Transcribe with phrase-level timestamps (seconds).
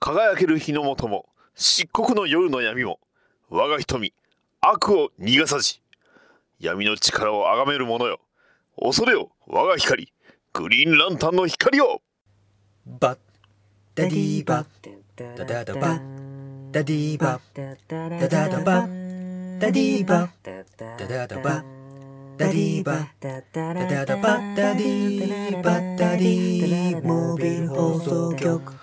[0.00, 2.98] 輝ける日の下も漆黒の夜の闇も
[3.50, 4.14] 我が瞳
[4.62, 5.82] 悪を逃がさじ
[6.58, 8.18] 闇の力を崇める者よ。
[8.80, 10.10] 恐れよ我が光
[10.54, 12.00] グリーンランタンの光を。
[12.86, 13.18] バッ
[13.94, 14.66] ダディーバッ
[15.16, 28.79] ダダダバッダディーバッダダダバッダディーバッダダダバッダディーバッダダダバッダディーバッダディーモービル放送局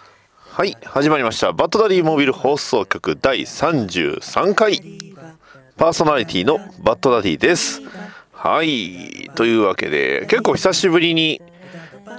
[0.58, 1.54] はい始まりました。
[1.54, 4.82] バッドダディモビル放送局第33回。
[5.78, 7.84] パーソナリティのバッドダディです。
[8.32, 11.44] はいというわけで結構久しぶりに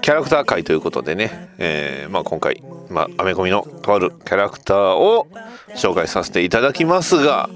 [0.02, 5.26] キャラクター会ということでね、えーまあ、今回、まあ、アメコミのとあるキャラクターを
[5.74, 7.50] 紹介させていただきますが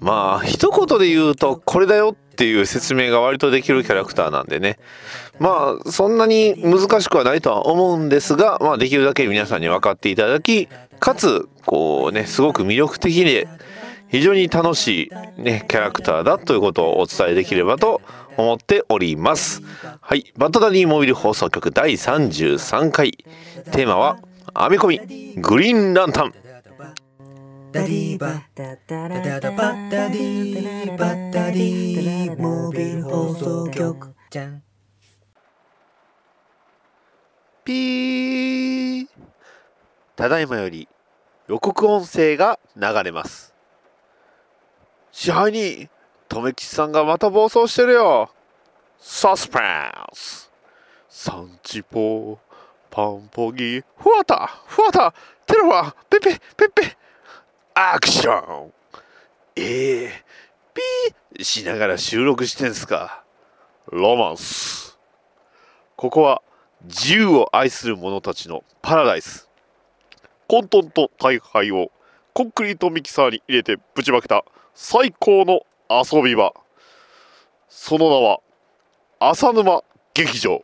[0.00, 4.78] まあ一言で言うとこれだよっていう説明が割とできるキャラクターなんでね
[5.38, 10.68] まあそんなに難しくはないとは思うんですが、まあ、できるだけ皆さんに分かっていただき
[10.98, 13.48] かつこうねすごく魅力的で
[14.08, 18.02] 非常に楽しい、ね、キャラクターだということをお伝えできればと
[18.36, 19.62] 思っております。
[20.00, 20.32] はい。
[20.36, 23.12] バッドダディモビル放送局第33回。
[23.12, 24.18] テーマは、
[24.52, 25.00] アメコミ、
[25.36, 26.34] グリーンランタン。
[27.72, 34.62] ダディーバッダダダバッダディーバッダディーモービル放送局じゃん
[37.64, 39.06] ピー。
[40.14, 40.86] ただいまより
[41.48, 43.54] 予告音声が流れます。
[45.10, 45.88] 支配人、
[46.28, 48.30] とめきちさんがまた暴走してるよ。
[48.98, 49.62] サスペン
[50.12, 50.52] ス。
[51.08, 52.38] サンチポ、
[52.90, 55.14] パンポギ、ふわた、ふわた、
[55.46, 56.96] テロワ、ペペ、ペペ、
[57.74, 58.72] アクション。
[59.56, 60.24] ええ
[60.74, 63.24] ピーしながら収録してんすか？
[63.90, 64.98] ロマンス。
[65.96, 66.42] ここは
[66.84, 69.48] 自由を愛する者たちのパラダイス。
[70.48, 71.90] 混沌と大敗を
[72.34, 76.52] コンクリートミキサーに入れてぶちまけた最高の遊び場。
[77.68, 78.40] その名は
[79.18, 80.62] 浅沼劇場。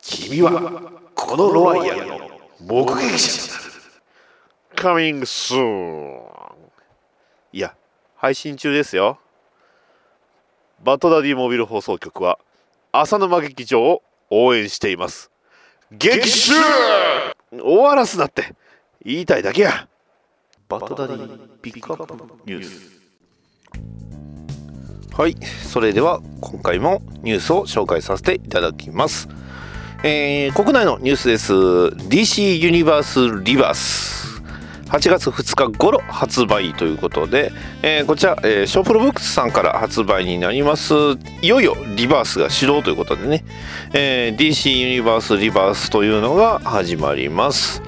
[0.00, 0.50] 君は
[1.14, 2.30] このロワイヤルの
[2.60, 3.75] 目撃者となる。
[4.76, 6.20] Coming soon.
[7.52, 7.74] いや、
[8.14, 9.18] 配信中ですよ。
[10.84, 12.38] バッドダディモビル放送局は
[12.92, 15.30] 浅沼劇場を応援しています。
[15.90, 16.52] 劇中
[17.50, 18.54] 終わらすなって
[19.02, 19.88] 言いたいだけや。
[20.68, 22.96] バッドダディピックアップニュース。
[25.14, 25.36] はい、
[25.66, 29.28] それでは今回もニュースを紹介させていただきます。
[30.04, 31.54] えー国内のニュースです。
[31.54, 34.35] DC ユニバースリバース。
[34.88, 37.50] 8月2日頃発売ということで、
[37.82, 40.94] えーこちら、えーショープロブックスさんから発売になります。
[41.42, 43.44] いよいよリバースが始動ということでね、
[43.92, 47.82] えー DC ユニバースリバースというのが始まります、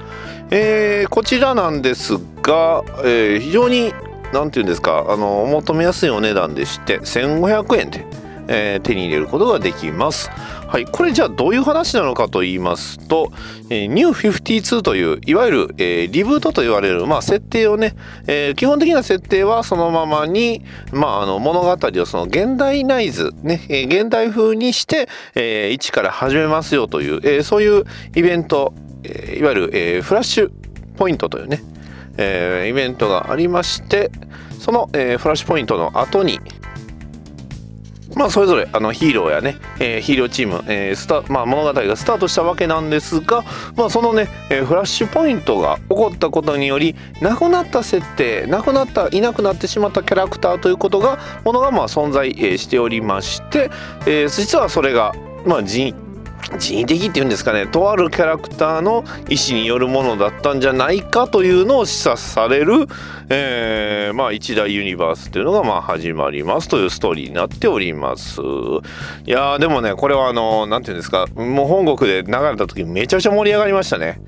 [0.51, 3.93] えーこちらなんですが、えー非常に
[4.33, 8.05] なんていうんですかあのお求めやすいお値段でして1500円で、
[8.49, 10.29] えー手に入れることができます。
[10.69, 13.31] はい、これじゃあどういう話なのかと言いますと、
[13.71, 17.95] えー、New 52といういわゆる、えーリブートと言われる、まあ、設定をね、
[18.27, 20.63] えー基本的な設定はそのままに、
[20.93, 30.51] まあ、あの物語をその現代ナイズ、ねえー現代風にして、えー一から始めますよという、えーそういうイベント、えーいわゆる、えーフラッシュ
[30.97, 31.63] ポイントというね、
[32.17, 34.11] えーイベントがありまして
[34.59, 36.39] その、えーフラッシュポイントの後に
[38.15, 43.43] まあ、それぞれあのヒーローやね、えーヒーローチーム、えースタまあ、物語がスタートしたわけなんですが、
[43.75, 53.69] まあ、そのね、えーフラッシュポイントが起こったことにより亡くなった設定亡くなったいなくなってしまったキャラクターということがものがまあ存在、えーしておりまして、
[54.05, 55.13] えー実はそれが、
[55.45, 55.93] まあ、人
[56.57, 62.87] 人為的っていうんですかねとあるキャラクターの意思によるものだったんじゃないかというのを示唆される、
[63.29, 68.41] えーまあ、一大ユニバースというのがまあ始まりますというストーリーになっております。
[68.41, 74.19] いやーでもねこれはあのなんて言うんですかもう本国で流れた時めちゃくちゃ盛り上がりましたね。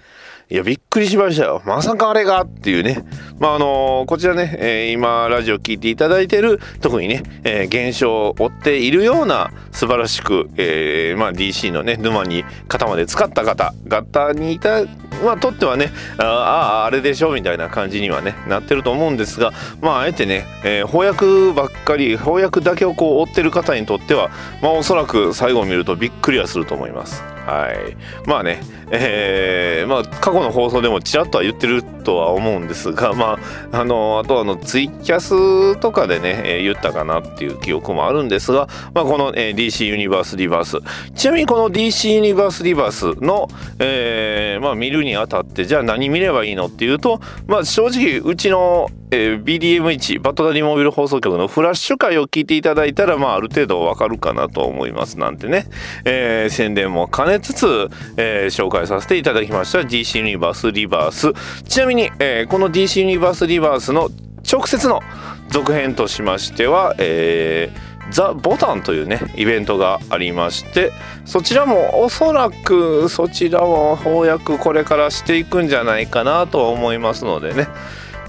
[0.51, 3.05] いやびっくりしましたよまさかあれがっていうね
[3.39, 14.83] まああのこちらね、えー今ラジオ聞いていただいてる特にね、えー現象を追っているような素晴らしく、えーまあ、DC のね沼に肩まで使った方々にいた
[15.23, 24.31] まあ、とってはねあああれでしょみたいな感じにはねなってると思うんですがまああえてね、えー翻訳ばっかり翻訳だけをこう追ってる方にとっては
[24.61, 27.23] まあおそらく最後を見るとびっくりはすると思います。
[27.45, 28.61] はい、まあね、
[28.91, 33.39] えーまあ、過去の放送でもちらっとは言ってるとは思うんですが、 ま
[33.71, 40.77] あ、あのあとあのツイキャスとかでね、えー言ったかなっていう記憶もあるんですが、まあ、この、えー DC ユニバースリバース
[41.15, 43.47] ちなみにこの DC ユニバースリバースの、
[43.79, 55.67] えーまあ、見るにあたってじゃあ何見ればいいのっていうと、まあ、正直うちの、えー BDM1 バトダディモビル放送局のフラッシュ回を聞いていただいたら、まあ、ある程度わかるかなと思いますなんてね、
[56.05, 61.33] えー宣伝も兼ねつつ、えー紹介させていただきました DC ユニバースリバース。
[61.67, 64.09] ちなみに、えーこの DC ユニバースリバースの
[64.49, 65.01] 直接の
[65.49, 70.91] 続編としましては、えーザ・ボタンというねイベントがありまして
[71.23, 77.67] そちらもおそらくそちらを翻訳これからしていくんじゃないかなと思いますのでね。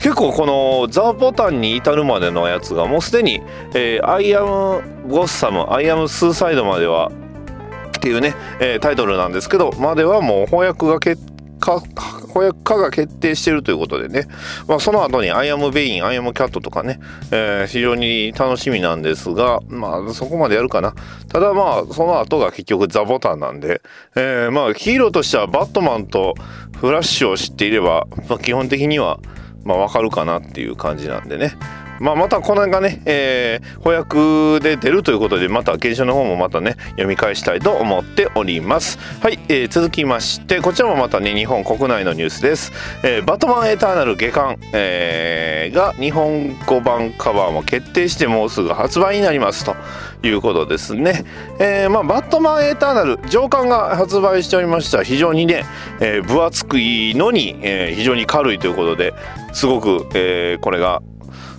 [0.02, 3.40] 結構このザ・ボタンに至るまでのやつがもうすでに
[3.72, 7.12] 「えー、アイアム・ゴッサム」「アイアム・スーサイド」までは
[7.96, 11.22] っていうね、えータイトルなんですけどまではもう翻訳が決
[11.60, 11.80] か
[12.26, 14.26] 翻訳化が決定しているということでね、
[14.66, 16.98] まあ、その後に「アイアム・ベイン」「アイアム・キャット」とかね、
[17.30, 20.94] えー非常に楽しみなんですがまあそこまでやるかな。
[21.28, 23.80] ただまあその後が結局ザ・ボタンなんで、
[24.16, 26.34] えーまあヒーローとしてはバットマンと
[26.80, 29.20] フラッシュを知っていれば、まあ、基本的には
[29.64, 31.56] まあわかるかなっていう感じなんでね。
[32.00, 38.98] まあ、またこの辺がね、えー翻訳で出るということでまた現象の方もまたね読み返したいと思っております。
[39.20, 42.72] はい、えー続きましてこちらもまたね日本国内のニュースです、
[43.02, 49.74] えーバットマンエターナル下巻、えーが日本語版カバーも決定してもうすぐ発売になりますと。
[50.24, 51.24] いうことですね、
[51.58, 55.02] えーまあ、バットマンエターナル上巻が発売しておりました。
[55.02, 55.64] 非常にね、
[56.00, 59.14] えー分厚くいいのに、えー非常に軽いということで
[59.52, 61.02] すごく、えーこれが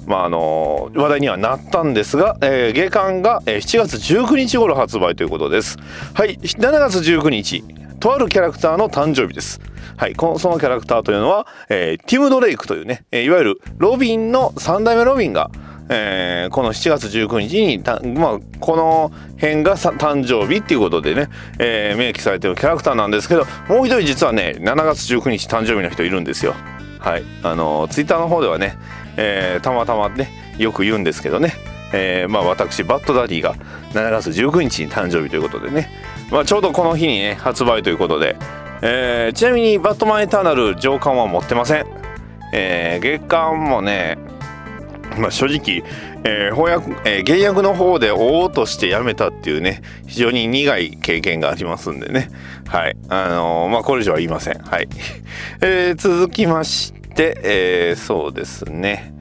[0.06, 5.78] まああの話題にはなったんですが、えー、芸館が、えー7月19日頃発売ということです。
[6.14, 6.38] はい。
[6.38, 7.64] 7月19日
[8.00, 9.62] とあるキャラクターの誕生日です。
[9.96, 15.50] はい、このそのキャラクターというのは、えーティム・ドレイクというね、えーいわゆるロビンの3代目ロビンが、
[15.90, 21.30] えーこの7月19日にた、まあ、この辺が誕生日っていうことでね、
[21.60, 26.56] えー明記されてるキャラクターなんですけどもう一人実はね7月19日誕生日の人いるんですよ。
[27.00, 28.78] はい、あのツイッターの方ではね、
[29.18, 31.54] えーたまたまねよく言うんですけどね、
[31.94, 33.56] えーまあ私バッドダディが
[33.94, 35.90] 7月19日に誕生日ということでね、
[36.32, 38.36] まあ、ちょうどこの日にね発売ということで、
[38.82, 41.86] えーちなみにバットマンエターナル上巻は持ってません、
[42.54, 44.18] えー月刊もね
[45.18, 45.84] まあ、正直、
[46.24, 52.30] えー翻訳、えー原訳の方で追おうとしてやめたっていうね非常に苦い経験がありますんでね。
[52.68, 52.98] はい。
[53.10, 54.60] あのーまあこれ以上は言いません。
[54.64, 54.88] はい、
[55.62, 59.14] えー続きまして、えーそうですね。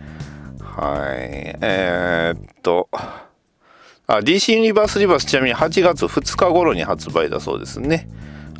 [0.61, 1.57] はい。
[1.61, 2.89] えーっと。
[2.93, 8.09] あ DC ユニバースリバースちなみに8月2日頃に発売だそうですね。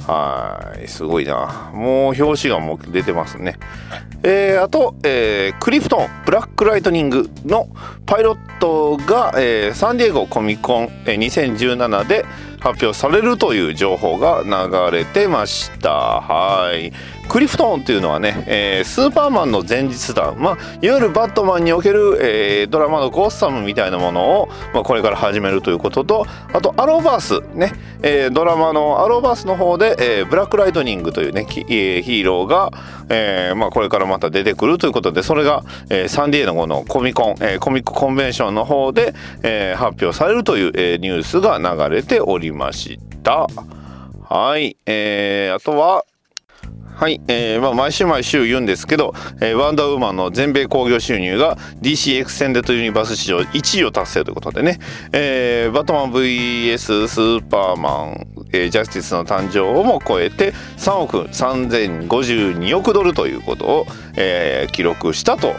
[0.07, 0.89] はい。
[0.89, 1.71] すごいな。
[1.75, 3.59] もう表紙がもう出てますね。
[4.23, 7.69] えーあと、えークリフトンブラックライトニングの
[8.07, 12.25] パイロットが、えーサンディエゴコミコン、えー2017で
[12.61, 15.91] 発表されるという情報が流れてました。
[16.21, 16.93] はい。
[17.29, 27.73] クリフトーンっていうのはね、えースーパーマンの前日談、まあ、いわゆるバットマンにおける、えードラマのゴッサムみたいなものを、まあ、これから始めるということとあとアローバースね、
[28.03, 32.71] えードラマのアローバースの方で、えーブラックライトニングというねヒーローが、
[33.09, 43.47] えーまあ、これからまた出てくるということでそれが、えーサンディエゴのコミコン、えーコミックコンベンションの方で、えー発表されるという、えーニュースが流れておりました。
[44.29, 46.05] はい、えーあとは
[46.95, 54.79] はい、えーまあ、毎週毎週言うんですけど、えーワンダーウーマンの全米興行収入が DC エクセンデッドユニバース史上1位を達成ということでね、
[55.13, 65.55] えーバトマン VS スーパーマン、えージャスティスの誕生をも超えて3億3052億ドルということを、えー記録したと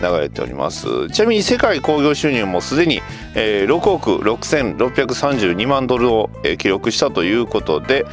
[0.00, 1.08] 流れております。
[1.10, 3.02] ちなみに世界興行収入もすでに、
[3.36, 8.04] えー6億6632万ドルを、えー記録したということで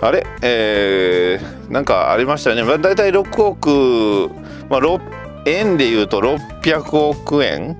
[0.00, 0.26] あれ？
[0.42, 4.30] えーなんかありましたよね、まあ、大体6億、
[4.70, 4.80] まあ、
[5.46, 7.76] 円でいうと600億円、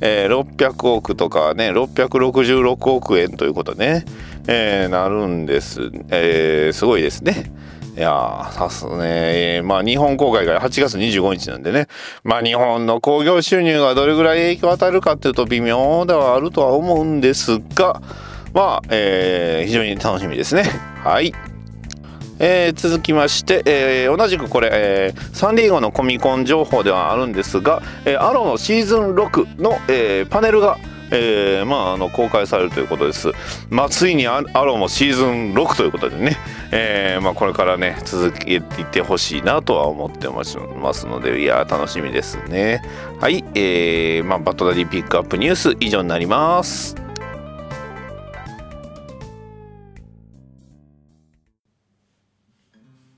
[0.00, 4.04] えー600億とかね666億円ということね、
[4.46, 7.50] えーなるんです、えーすごいですね。
[7.96, 8.92] いやーさすね、
[9.56, 11.86] えーまあ日本公開が8月25日なんでね。
[12.24, 18.02] まあ日本の興行収入がどれぐらい影響を与えるかっていうと微妙ではあるとは思うんですが
[18.52, 20.64] まあ、えー非常に楽しみですね。
[21.02, 21.32] はい。
[22.38, 30.78] えー続きまして、えー同じくこれ、えーサンディエゴのコミコン情報ではあるんですが、えーアロのシーズン6の、えーパネルが
[31.10, 33.30] えーまあ、あの公開されるということです、
[33.70, 36.36] まあ、ついにアローもシーズン6ということでね、
[36.72, 40.56] えーまあ、これからね続けていってほしいなとは思ってます
[41.06, 42.82] のでいや楽しみですね。
[43.20, 47.05] はい、えーまあ、バッドダディピックアップニュース以上になります。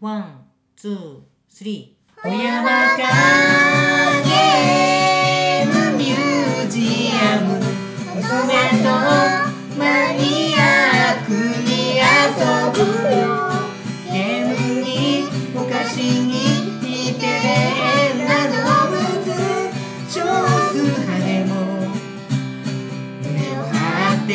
[0.00, 2.22] One, two, three。
[2.22, 2.98] 小山か
[4.22, 7.58] ゲームミュージアム。
[8.14, 8.22] 娘
[8.78, 8.86] と
[9.76, 11.32] マニアック
[11.64, 12.06] に遊
[12.72, 12.78] ぶ
[13.10, 13.26] よ。
[14.12, 14.86] ゲームに
[15.56, 19.02] お菓子に似て変な動物。
[20.08, 20.14] 少
[20.70, 21.50] 数派でも。
[23.24, 23.74] 胸を張
[24.14, 24.30] って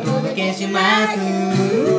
[0.00, 0.80] お届けしま
[1.12, 1.97] す。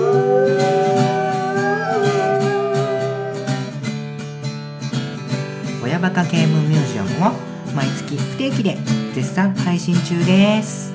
[6.09, 7.31] 親バカゲームミュージアムを
[7.75, 8.77] 毎月不定期で
[9.13, 10.93] 絶賛配信中です。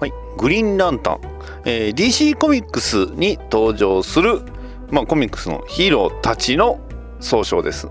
[0.00, 1.20] はい、グリーンランタン、
[1.66, 4.40] えー DC コミックスに登場する、
[4.90, 6.80] まあ、コミックスのヒーローたちの
[7.20, 7.88] 総称です、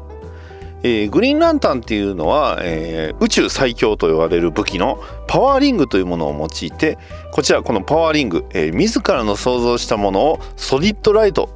[0.86, 7.00] えーグリーンランタンっていうのは、えー宇宙最強と言われる武器のパワーリングというものを用いて
[7.32, 11.50] こちらこのパワーリング、えー自らの想像したものをソリッドライト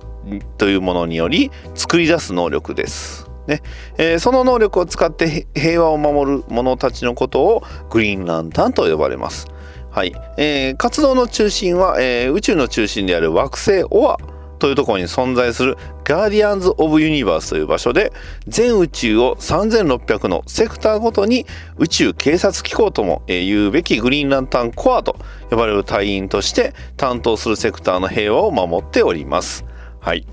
[0.58, 3.30] というものにより作り出す能力です。
[3.46, 3.62] ね。
[4.00, 9.46] えーその能力を使って平和を守る者たちのことをグリーンランタンと呼ばれます。
[9.92, 14.18] はい、えー活動の中心は、えー宇宙の中心である惑星オア。
[14.60, 18.12] というところに存在するガーディアンズ・オブ・ユニバースという場所で
[18.48, 21.46] 全宇宙を3600のセクターごとに
[21.78, 25.18] 宇宙警察機構とも言うべきグリーンランタンコアと
[25.50, 29.66] 呼ばれる隊員として担当するセクターの平和を守っております。
[30.00, 30.26] はい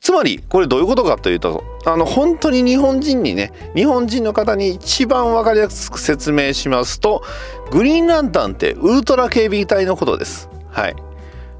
[0.00, 7.22] つまりこれどういうことかというとあの本当に日本人にね日本人の方に一番分かりやすく説明しますと
[7.70, 10.48] グリーンランタンってウルトラ警備隊のことです。
[10.70, 11.07] はい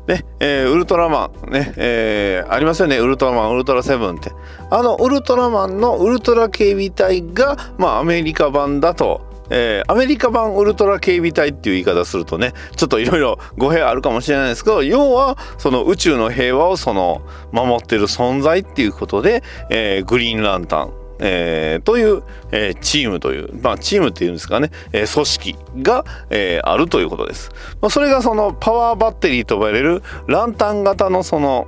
[0.08, 2.96] ねえーウルトラマンね、えーありますよね。
[2.98, 4.32] ウルトラマンウルトラセブンって。
[4.70, 17.20] あのウルトラマンのウルトラ警備隊が、まあ、アメリカ版だとえーアメリカ版ウルトラ警備隊っていう言い方するとねちょっといろいろ 語弊あるかもしれないですけど要はその宇宙の平和をその
[17.52, 22.22] 守ってる存在っていうことで、えーグリーンランタンえーという、
[22.52, 27.50] えーチームという、まあ、チームっていうんですかね、えー組織が、えーあるということです。
[27.80, 31.66] まあ、それがそのパワーバッテリーと呼ばれるランタン型のその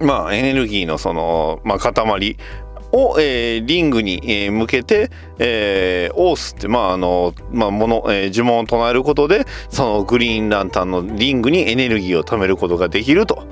[0.00, 2.36] まあ、エネルギーのその、まあ、塊
[2.92, 13.46] を、えーリングに、えー向けて、えーオースって、まああのまあものえー呪文を唱えることでそのグリーンランタンのリングにエネルギーを貯めることができると。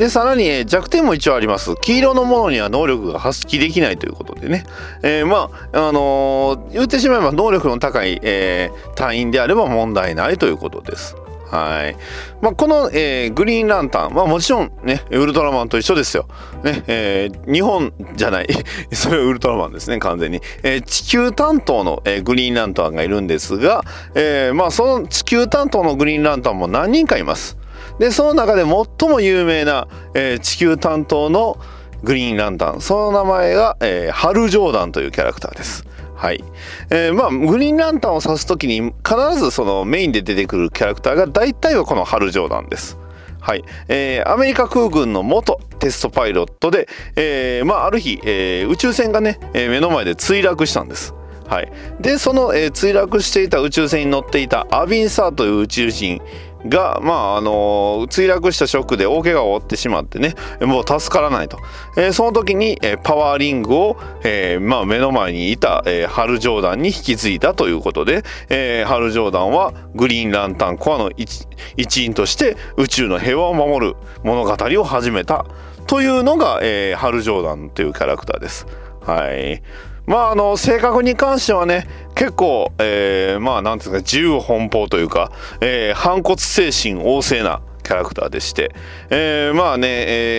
[0.00, 4.64] でさらに、弱点も一応あります黄色のものには能力が発揮できないということでね、
[5.02, 11.16] えーまああのー言ってしまえば能力の高い、えー隊員であれば問題ないということです。
[11.50, 11.96] はい。
[12.40, 16.26] まあ、この、えーグリーンランタン、まあ、もちろんね、ウルトラマンと一緒ですよ。
[16.64, 18.48] ね、えー日本じゃない、
[18.92, 20.40] それはウルトラマンですね、完全に。
[20.62, 27.59] えー地球担当の、えグリーンランタンがいるんですが、えまあ、その地球担当のグリーンランタンも何人かいます。
[28.00, 31.58] で、その中で最も有名な、えー地球担当の
[32.02, 35.84] グリーンランタン、その名前が、えーハル・ジョーダンというキャラクターです。
[36.16, 36.42] はい。
[36.90, 42.98] えーまあ、グリーンランタンを指すときに必ずそのメインで出てくるキャラクターが大体はこのハル・ジョーダンです。
[43.40, 43.64] はい。
[43.88, 51.14] えーアメリカ空軍の元テストパイロットで、えーまあ、ある日、えー宇宙船がね、えー目の前で墜落したんです。
[51.48, 51.72] はい。
[52.00, 56.22] で、その、えー墜落していた宇宙船に乗っていたアビンサーという宇宙人
[56.66, 61.58] が、まあ、あの墜落したショックで大怪我を負ってしまってね、もう助からないと。
[61.96, 75.46] えーその時に、えーパワーリングを、えーまあ、目の前にいた、えーハル・ジョーダンに引き継いだということで、えーハル・ジョーダンはグリーンランタンコアの一一員として宇宙の平和を守る物語を始めた
[75.86, 78.66] というのが、えーハル・ジョーダンというキャラクターです。
[79.00, 79.62] はい。
[80.10, 81.86] まああの性格に関してはね
[82.16, 88.74] 結構、えーまあなんていうか自由奔放というか、えー反骨精神旺盛なキャラクターでして、
[89.08, 89.88] えーまあね、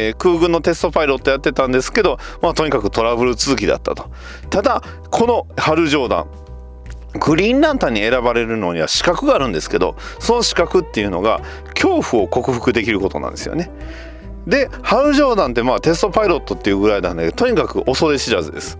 [0.09, 4.11] えー空軍のテストパイロットやってたんですけど、まあ、とにかくトラブル続きだったと。
[4.49, 6.27] ただこのハル・ジョーダン
[7.17, 11.39] グリーンランタンに選ばれるのには資格があるんですけどその資格っていうのが
[11.75, 13.71] 恐怖を克服できることなんですよね。
[14.45, 18.77] でハル・ジョーダンってまあテストパイロットっていうぐらいなんでとにかく恐れ知らずです。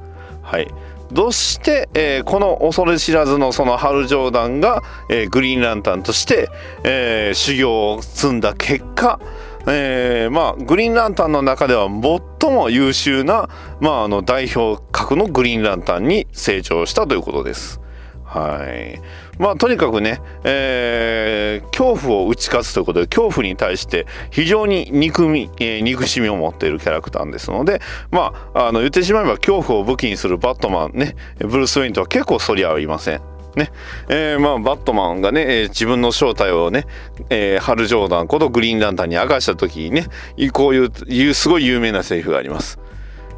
[0.51, 0.67] はい
[1.13, 6.49] どうして、えーこの恐れ知らずのそのハル・ジョーダンが、えーグリーンランタンとして、
[6.83, 9.19] えー修行を積んだ結果
[9.67, 13.47] えー、まあ、グリーンランタンの中では最も優秀な、
[13.79, 17.79] まあ、あの代表格のグリーンランタンに成長したということです。
[18.25, 18.99] はい。
[19.39, 33.21] まあ、とにかくね、えー、恐怖を打ち勝つということで、恐怖に対して非常に憎み、えー、憎しみを持っているキャラクターですので、まあ、あの、言ってしまえば恐怖を武器にするバットマンね、ブルース・ウェインとは結構反り合いません。
[33.55, 33.71] ね
[34.07, 36.85] えー、まあ、バットマンがね、えー、自分の正体をね、
[37.29, 40.07] えー、ハル・ジョーダンことグリーンランタンに明かした時にね
[40.53, 42.79] こういういうすごい有名なセリフがあります。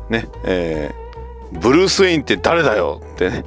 [0.09, 3.43] ねえー、ブルース・ウェインって誰だよってね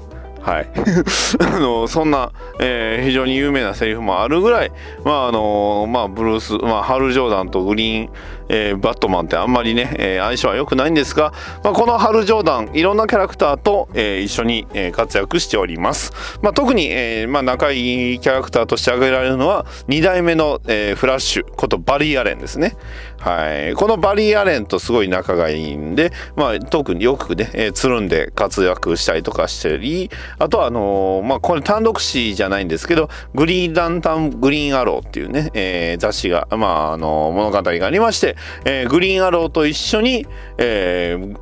[0.46, 0.68] はい。
[1.42, 4.70] あのそんな、えー、非常に有名なセリフもあるぐらい、
[5.04, 8.10] まああのまあ、ブルース、まあ、ハル・ジョーダンとグリーン、
[8.48, 11.32] えー、バットマンってあんまりね、えー、相性は良くないんですが、
[11.64, 16.12] まあ、このハル・ジョーダンいろんなキャラクターと、えー、一緒に、えー、活躍しております、
[16.42, 22.76] まあ、特に、えーまあ、仲いいキャラクターとして挙げられるのは2代目の、えー、フラッシュことバリー・アレンですね、
[23.18, 40.26] はい、このバリー・アレンとすごい仲がいいんで、まあ、特によくね、えー、つるんで活躍したりとかしてりあとはあのー、まあ、これ単独誌じゃないんですけどグリーンランタングリーンアローっていうね、えー、雑誌が、まああのー、物語がありまして、えー、グリーンアローと一緒に、
[40.58, 41.38] えー、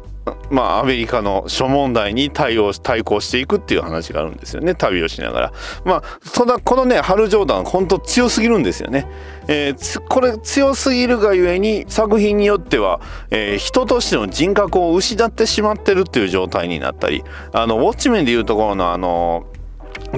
[0.50, 4.74] まあ、アメリカの諸問題に対応対抗していくっていう話があるんですよね。
[4.74, 5.52] 旅をしながら。
[5.84, 9.06] まあそんなこのねハル・ジョーダン本当強すぎるんですよね、
[9.48, 13.00] えー、これ強すぎるがゆえに作品によっては、
[13.30, 19.46] えー、人としての人格を失ってしまってるっていう状態になったりあのウォッチメンでいうところのあの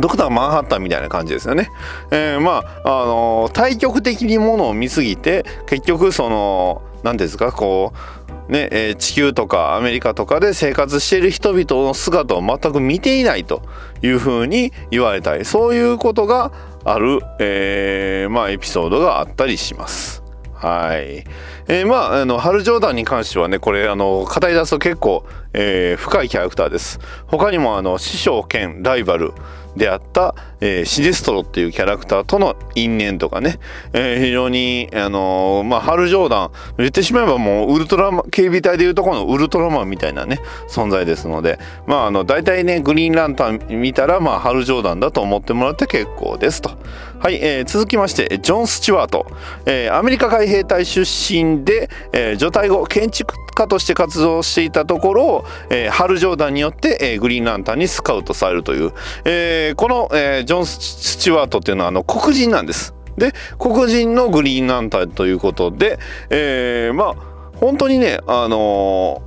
[0.00, 1.70] ドクターマンハッタンみたいな感じですよね。
[2.10, 7.92] えー、まあ、あのー、対極的にものを見すぎて、結局その、何ですか、こ
[8.25, 13.62] う、ね、えー、地球とかアメリカとかで生活している人々の姿を全く見ていないと
[14.02, 16.52] いうふうに言われたり、そういうことが
[16.84, 20.22] ある、えー、まあ、エピソードがあったりします。
[20.54, 21.24] はい。
[21.68, 27.00] えー、まあ、あの、ハル・ジョーダンに関してはね、これ、あの、語り出すと結構、えー、深いキャラクターです。
[27.26, 29.32] 他にも、あの、師匠兼ライバル、
[29.76, 33.58] であった、えー、シデストロっていうキャラクターとの因縁とかね、
[33.92, 46.70] えー、非常に、あのー、まあ、ハル・ジョーダン、言ってしまえばもうウルトラマン、警備隊でいうとこのウルトラマンみたいなね、存在ですので、まあ、あの、大体ね、グリーンランタン見たら、まあ、ハル・ジョーダンだと思ってもらって結構ですと。
[47.18, 49.26] はい、えー、続きまして、ジョン・スチュワート。
[49.64, 58.92] えー、アメリカ海兵隊出身で、えー、除隊後、建築家として活動していたところ、えー、ハル・ジョーダンによって、えー、グリーンランタンにスカウトされるという、
[59.24, 62.94] えー、この、えー、ジョン・スチュワートっていうのはあの黒人なんです。
[63.18, 65.98] で黒人のグリーンランタンということで、
[66.30, 67.14] えー、まあ
[67.56, 69.26] 本当にねあのー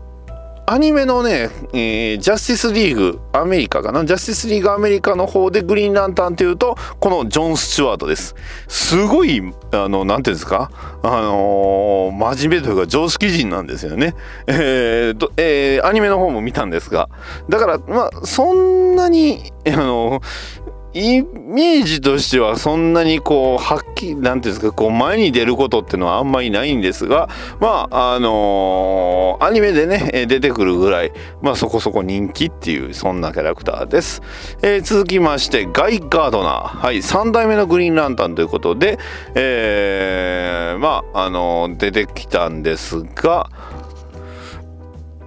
[0.71, 4.05] アニメのね、えー、ジャスティスリーグアメリカかな？
[4.05, 8.36] ジャスティスリーグアメリカの方でグリーンランタンっていうとこのジョン・スチュワートです。
[8.67, 10.69] すごいあのなんていうんですか？
[11.01, 14.13] あのー、真面目というか常識人なんですよね。
[14.45, 17.10] えー、えー、アニメの方も見たんですが。
[17.49, 20.21] だからまあそんなにあの
[20.93, 34.21] イメージとしてはそんなにこうはっきりなんていうんですかこう前に出ることっていうのはあんまりないんですがまああのー、アニメでね出てくるぐらいまあそこそこ人気っていうそんなキャラクターです、
[34.63, 36.78] えー、続きましてガイ・ガードナー。
[36.80, 38.97] はい3代目のグリーンランタンということで
[39.36, 43.49] えー、まああのー、出てきたんですが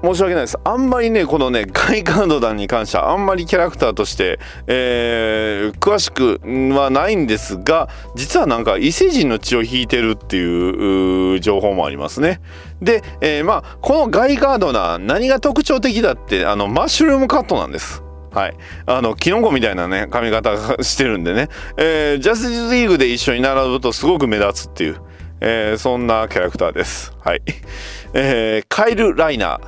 [0.03, 0.59] 申し訳ないです。
[0.65, 6.41] あんまりね、このね、ガイカード団に関しては、あんまりキャラクターとして、えー、詳しく
[6.75, 12.41] はないんですが、実はなんか異星人の血を引いてるっていう情報もありますね。
[12.81, 18.03] で、えー、まあ、このガイガードナー、何が特徴的だって、あの、マッシュルームカットなんです。
[18.33, 18.55] はい。
[18.87, 24.97] あの、キノコみたいなね、髪型してるんでね、えー、ジャスティスリーグで一緒に並ぶとすごく目立つっていう、
[25.45, 27.13] えー、そんなキャラクターです。
[27.21, 27.43] はい。
[28.15, 29.61] えー、カイル・ライナー。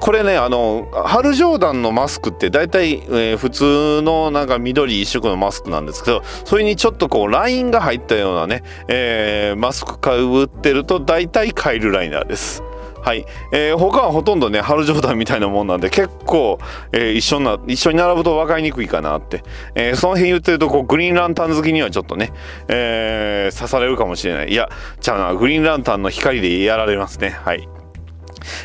[0.00, 12.62] これねあのハル・ジョーダンのマスクって大体、えー、普通のなんか緑一色のマスクなんですけどそれにちょっとこうラインが入ったようなね、えー、マスクかぶってると大体カイルライナーです。
[13.08, 16.58] はい、えー、他はほとんどね、ハル・ジョーダンみたいなもんなんで、結構、
[16.92, 19.42] えー、一緒な、一緒に並ぶと分かりにくいかなって。
[19.74, 22.34] えー、その辺言ってると、こう、グリーンランタン好きにはちょっとね、
[22.68, 24.50] えー、刺されるかもしれない。
[24.50, 24.68] いや、
[25.00, 27.30] じゃあな、グリーンランタンの光でやられますね。
[27.30, 27.66] はい。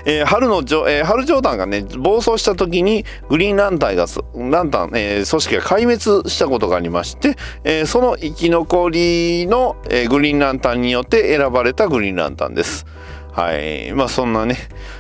[0.03, 12.86] えー、春のジョ、えー、春ジョーダンがね、暴走した時にグリーンランタンが、ランタン、えー、組織が壊滅したことがありまして、え、その生き残りの、え、グリーンランタンによって選ばれたグリーンランタンです。
[13.34, 13.91] はい。
[13.93, 14.58] まあそんなね、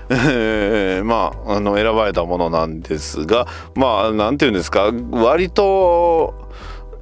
[0.09, 6.33] えー、まあ、あの、選ばれたものなんですが、まあ、なんていうんですか、割と、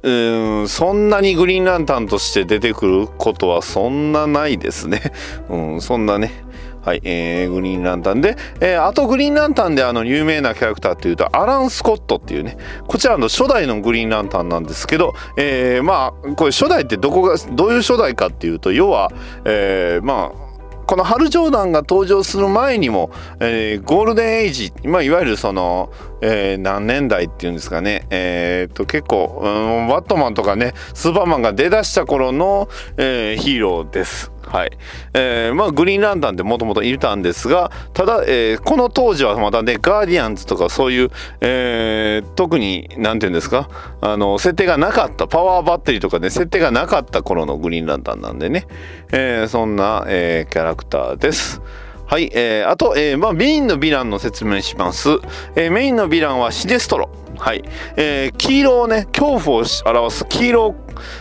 [0.02, 5.00] うんそんなにグリーンランタンとして出てくることはそんなないですね。
[5.48, 6.44] うん、そんなね。
[6.84, 12.56] はい、えー、グリーンランタンで、えー、あとグリーンランタンであの有名なキャラクターっていうとアラン・スコットっていうね
[12.88, 19.12] こちらの初代のグリーンランタンなんですけど、えー、まあこれ初代ってどこがどういう初代かっていうと要は、
[19.44, 20.51] えー、まあ
[20.92, 34.32] このハル・ジョーダンが登場する前にも、えー、ゴールデンエイジ、まあ、いわゆるその、えー、何年代っていうんですかね、えー、と結構、うん、バットマンとかねスーパーマンが出だした頃の、えー、ヒーローです。
[34.52, 34.70] はい
[35.14, 41.10] えーまあ、グリーンランタンってもともといたんですがただ、えー、この当時はまだねガーディアンズとかそういう、
[41.40, 43.70] えー、特に何て言うんですか
[44.02, 48.66] あの設定がなかったパワーバッテリーとかね設定がなかった頃のグリーンランタンなんでね、
[49.10, 51.62] えー、そんな、えー、キャラクターです。
[52.04, 55.08] はい、えー、あと、えーまあ、メインのヴィランの説明します。
[55.56, 57.08] えー、メインのヴィランはシデストロ。
[57.38, 57.64] はい、
[57.96, 60.74] えー、黄色をね、恐怖を表す黄色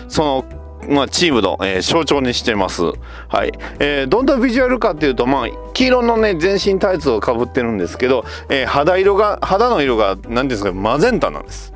[0.10, 2.84] そのまあ、チームの、えー、象徴にしてます。
[3.28, 3.52] はい。
[3.80, 11.74] えー、どんなビジュアルかっていうと、まあ、黄色のね、全身タイツをかぶってるんですけど、えー、肌色が、肌の色が、何ですか、マゼンタなんです。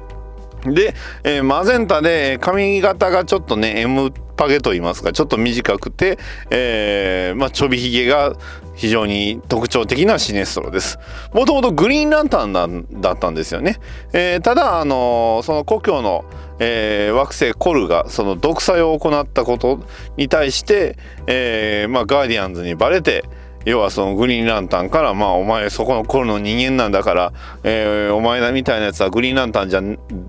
[0.73, 6.17] で、えー、マゼンタで髪型がちょっとね M パゲと言いますかちょっと短くて、
[6.49, 8.35] えー、まあ、ちょびひげが
[8.75, 10.99] 非常に特徴的なシネストロです。
[11.33, 13.77] もともとグリーンランタンだったんですよね。
[14.13, 16.25] えー、ただ、あのー、その故郷の、
[16.59, 19.79] えー、惑星コルがその独裁を行ったこと
[20.17, 23.23] に対して、えまあ、ガーディアンズにバレて、
[23.65, 27.33] 要はそのグリーンランタンからまあお前そこの頃の人間なんだから、
[27.63, 29.81] えー、お前らみたいなやつはグリーンランタンじゃ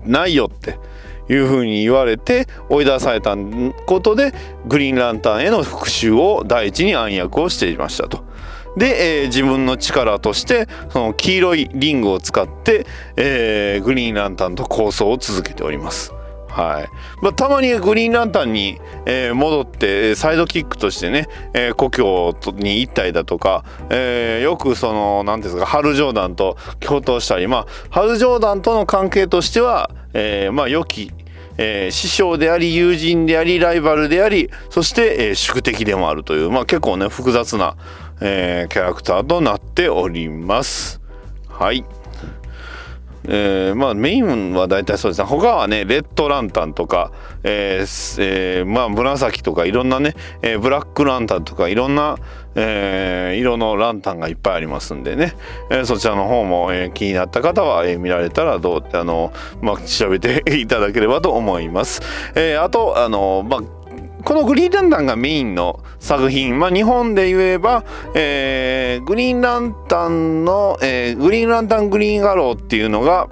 [0.05, 0.79] ないよって
[1.31, 3.35] いうふうに言われて追い出された
[3.85, 4.33] ことで
[4.65, 8.26] グリーンランタンへの復讐を第一に暗躍をしていましたと。
[8.77, 12.85] で、えー、自分の力としてその黄色いリングを使って、
[13.17, 16.13] えー、グリーンランタンと構想を続けております。
[16.47, 16.89] はい
[17.21, 31.11] まあ、たまにグリーンランタンに、えー、戻ってサイドキックとしてね、えー、故郷に行ったりだとか、えー、よくその何ですかハル・ジョーダンと共闘したりまあハル・ジョーダンとの関係としては、え、まあ良き
[31.59, 37.75] え、師匠であり友人でありライバルでありそして、え、宿敵でもあるという、まあ、結構ね複雑な、
[38.21, 41.01] えー、キャラクターとなっております。
[41.49, 41.83] はい。
[43.29, 47.11] えー、まあメインは大体そうですね他はねレッドランタンとか、
[47.43, 52.17] えーえー、まあ紫とかいろんなね、えー、ブラックランタンとかいろんな、
[52.55, 55.33] えー、色のランタンがいっぱいありますんでね、
[55.69, 62.01] えー、そちらの方も、えー、気になった方は、えー、見られたらどうってあの、まあ、調べていただければと思います。
[62.35, 63.76] えー、あとあの、まあ
[64.23, 67.83] このグリーンランタンがメインの作品、まあ、日本で言えば、
[68.15, 73.29] えー、グリーンランタンの、えー、グリーンランタングリーンアローっていうのが、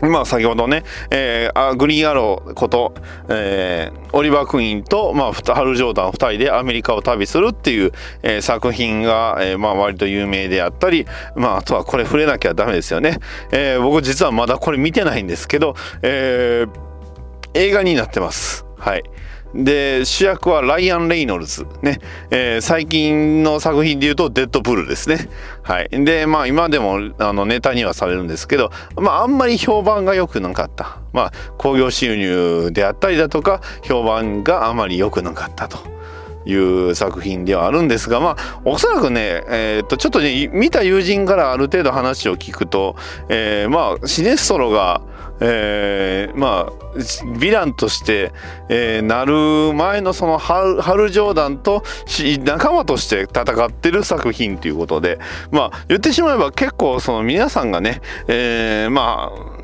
[0.00, 2.94] まあ先ほどね、えー、グリーンアローこと、
[3.28, 13.18] えー、オリバー・クイーンと、まあ、ハル・ジョーダン2人でアメリカを旅するっていう、えー、作品が、えー、まあ割と有名であったり、まああとはこれ触れなきゃダメですよね。
[13.50, 16.70] えー、僕実はまだこれ見てないんですけど、えー、
[17.54, 18.66] 映画になってます。
[18.78, 19.02] はい。
[19.54, 25.28] で主役はライアン・レイノルズね、えー、最近の作品でいうとデッドプールですね。
[25.62, 25.88] はい。
[25.90, 30.98] でまあ今でもあのネタにはされるんですけどまああんまり評判が良くなかった。
[31.12, 35.98] まあ興行収入であったりだとか評判があまり良くなかったと。
[36.46, 42.96] いう作品ではあるんですがまあおそらくね、えー、っとちょっとね見た友人からある程度話を聞くと、
[43.28, 45.02] えー、まあシネストロが
[45.40, 48.32] えー、まあヴィランとして、
[48.68, 51.82] えー、なる前のそのハルハル・ジョーダンと
[52.44, 55.18] 仲間として戦ってる作品ということで
[55.50, 59.58] まあ言ってしまえば結構その皆さんがね、えー、まあ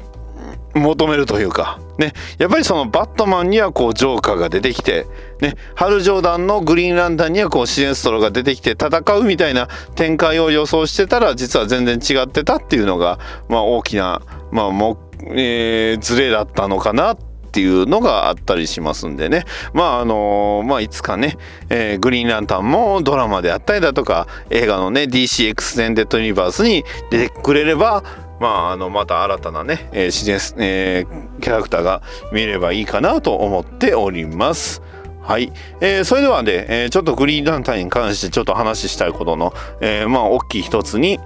[0.74, 5.06] 求めるというか、ね、やっぱりそのバットマンにはこうジョーカーが出てきて、
[5.40, 14.98] ね、ハル・ジョーダンのグリーンランタンにはこうシネストロが出てきて戦うみたいな展開を予想してたら実は全然違ってたっていうのが、まあ、大きな、まあ、も
[15.30, 17.16] えー、ズレだったのかなっ
[17.54, 21.36] ていうのがあったりしますんでねまああのー、まあいつかね、
[21.70, 28.02] えー、グリーンランタンもドラマであったりだとか映画のね DC エクステンデッドユニバースに出てくれれば
[28.40, 34.82] まあ、あのまた新たなね、えー自然えー、キャラクターが見ればいいかなと思っております。
[35.22, 35.52] はい。
[35.80, 41.18] えー、それではね、えー、ちょっとグリーンランタンに関してちょっと話したいことの、えー、まあ、大きい一つに、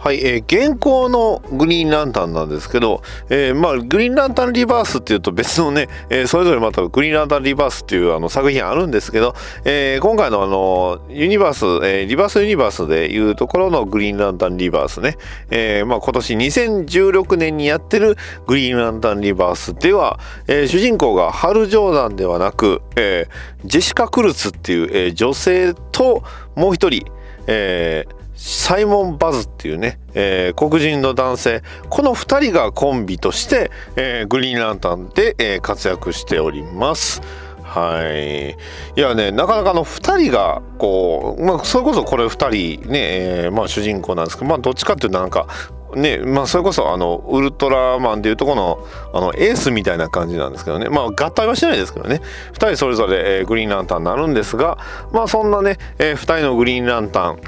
[0.00, 9.34] はい、えー、現行のグリーンランタンなんですけど、えー、まあ、グリーンランタンリバースっていうと別のね、えー、それぞれまたグリーンランタンリバースっていうあの作品あるんですけど、
[9.66, 15.18] えー、今回のあの、ユニバース、えー、リバースユニバースでいうところのグリーンランタンリバースね、
[15.50, 26.24] えー、まあ今年2016年にやってるグリーンランタンリバースでは、えー、主人公がハル・ジョーダンではなく、えー、ジェシカ・クルツっていう、えー、女性と
[26.56, 27.04] もう一人、
[27.46, 37.20] えー、サイモン・バズっていうね、えー、黒人の男性この2人がコンビとして、えー、グリーンランタンで、えー、活躍しております。
[37.62, 38.52] はい。
[38.52, 38.54] い
[38.96, 42.98] やね、なかなかの2人が、こう、まあ、それこそこれ2人ね、
[43.44, 45.46] えー、まあ主人公なんですけど、まあどっちかっていうとなんか、
[45.94, 48.78] ね、まあそれこそあの、ウルトラマンでいうとこの、
[49.12, 50.88] あの、エースみたいな感じなんですけどね。
[50.88, 52.22] まあ合体はしないですけどね。
[52.52, 54.78] 2人それぞれ、えー、グリーンランタンになるんですが、
[55.12, 57.40] まあそんなね、えー、2人のグリーンランタン、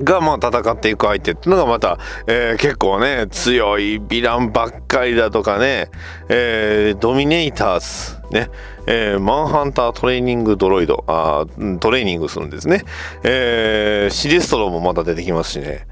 [0.00, 5.90] がまあ戦っていく相手っていうのがまた、えー、結構ね強いヴィランばっかりだとかね、
[6.28, 8.50] えー、ドミネーターズね、
[8.86, 11.04] えー、マンハンタートレーニングドロイド。
[11.06, 11.44] あ
[11.80, 12.84] トレーニングするんですね、
[13.22, 15.86] えー、シデストロもまた出てきますしね。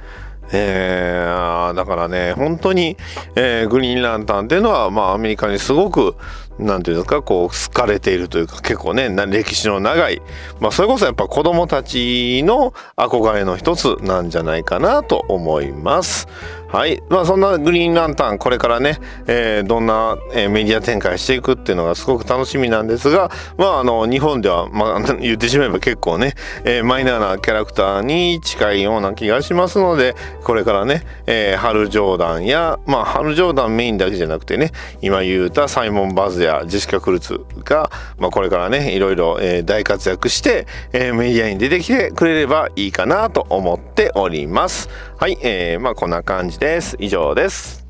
[0.52, 2.96] えー、だからね、本当に、
[3.36, 6.16] えー、グリーンランタンっていうのは、まあ、アメリカにすごく、
[6.60, 10.22] 何て言うんですか、こう、好かれているというか、結構ね、歴史の長い、
[10.60, 16.28] まあ、それこそやっぱ子供たちの憧れの一つなんじゃないかなと思います。
[16.72, 17.02] はい。
[17.08, 23.28] まあそんなグリーンランタン、これからね、えー、どんな、えー、メディア展開していくっていうのがすごく楽しみなんですが、
[23.58, 34.70] まああの、日本では、まあ 言ってしまえば結構ね、えー、マイナーなキャラクターに近いような気がしますので、これからね、えー、ハル・ジョーダンや、まあハル・ジョーダンメインだけじゃなくてね、
[35.02, 44.88] 今言うたサイモン・バズやジェシカ・クルツが、まあこれからね、いろいろ、えー、大活躍して、えー、メディアに出てきてくれればいいかなと思っております。
[45.18, 46.94] はい、えー、まあこんな感じです。
[47.00, 47.86] 以上です。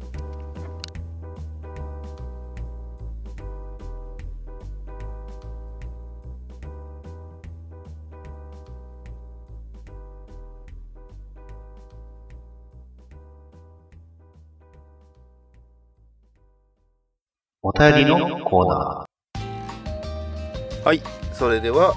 [17.63, 20.85] お便りのコーナー。
[20.85, 21.03] はい、
[21.33, 21.95] それでは、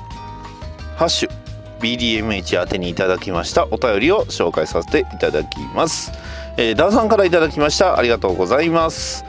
[0.97, 1.31] ハッシュ
[1.79, 6.22] BDMH 宛てにいただきましたお便りを紹介させていただきます。
[6.57, 7.97] えー、ダーさんからいただきました。
[7.97, 9.25] ありがとうございます。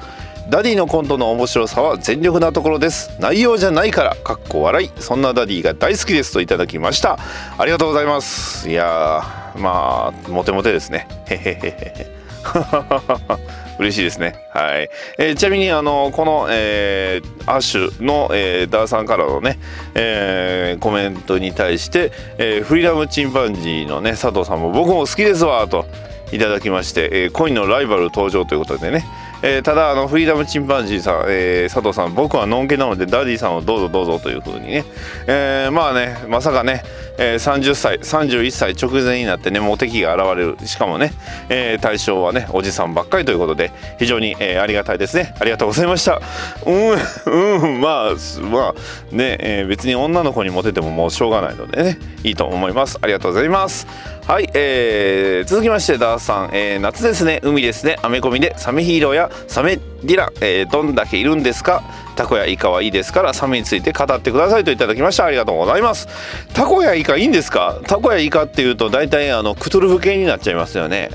[0.50, 3.10] ダディのコントの面白さは全力なところです。
[3.18, 4.90] 内容じゃないからかっこ笑い。
[5.00, 7.18] そんなダディが大好きですといただきました。
[7.56, 8.68] ありがとうございます。
[8.68, 9.22] いや
[9.56, 11.08] まあモテモテですね。
[11.26, 12.24] へへへへ
[13.78, 14.34] 嬉しいですね。
[14.52, 14.90] はい。
[15.18, 19.58] えー、ちなみに、あの、この、えー、アッシュの、えー、ダーさんからのね、
[19.94, 25.86] えー、コメントに対して、えー、フリーダムチンパンジーのね、佐藤さんも僕も好きですわ、と。
[26.34, 29.04] いただきまして、えー、恋のライバル登場ということでね、
[29.42, 34.84] えー、ただあのフリーダムチンパンジーさん、えー、佐藤さん僕はのんけなのでダディさんをどうぞどうぞというふうにね、
[35.26, 36.82] えー、まあねまさかね、
[37.18, 40.66] えー、30歳31歳直前になってねモテ期が現れる。
[40.66, 41.12] しかもね、
[41.50, 45.34] えー、対象はねおじさんばっかりということで非常に、えー、ありがたいですね。
[45.38, 46.20] ありがとうございました。
[46.66, 48.12] うんうんまあ
[48.50, 48.74] まあ
[49.14, 52.98] ね、えー、別に女の子にモテてももうしょうがないのでねいいと思います。
[53.02, 53.86] ありがとうございます。
[54.26, 57.40] はい、えー、続きましてダーさん、えー、夏ですね。
[57.42, 57.98] 海ですね。
[58.02, 61.82] アメコミでサメヒーローやサメディラ、えー、どんだけいるんですか？
[62.14, 65.24] タコやイカはいいですからサメについて語ってくださいといただきました。
[65.24, 66.08] ありがとうございます
[66.54, 67.80] タコやイカいいんですか？
[67.86, 71.10] タコやイカっていうと大体あのクトゥルフ系になっちゃいますよね、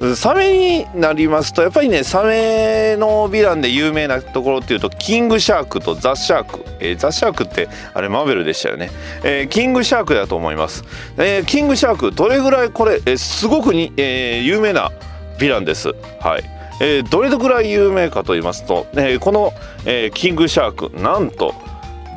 [0.00, 8.90] うん、サメになりますとやっぱりねサメのヴィランで有名なところっていうとキングシャークとザ・シャーク、えー、ザ・シャークってあれマーベルでしたよね、
[9.24, 10.84] えー、キングシャークだと思います、
[11.16, 14.90] えー、キングシャークどれぐらいこれ、えー、すごくに、えー、有名な
[15.38, 15.94] ヴィランです。
[16.20, 16.59] はい。
[16.80, 19.52] えー、どれぐらい有名かと言いますと、えー、この、
[19.84, 21.54] えー、キングシャークなんと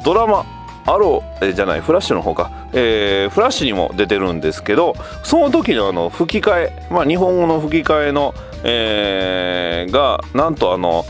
[0.05, 0.45] ドラマ
[0.85, 11.05] アロー、えー、じゃないフラッシュの方か、えー、フラッシュにも出てるんですけどその時のあの吹き替え、まあ、日本語の吹き替えの、えー、がなんとあの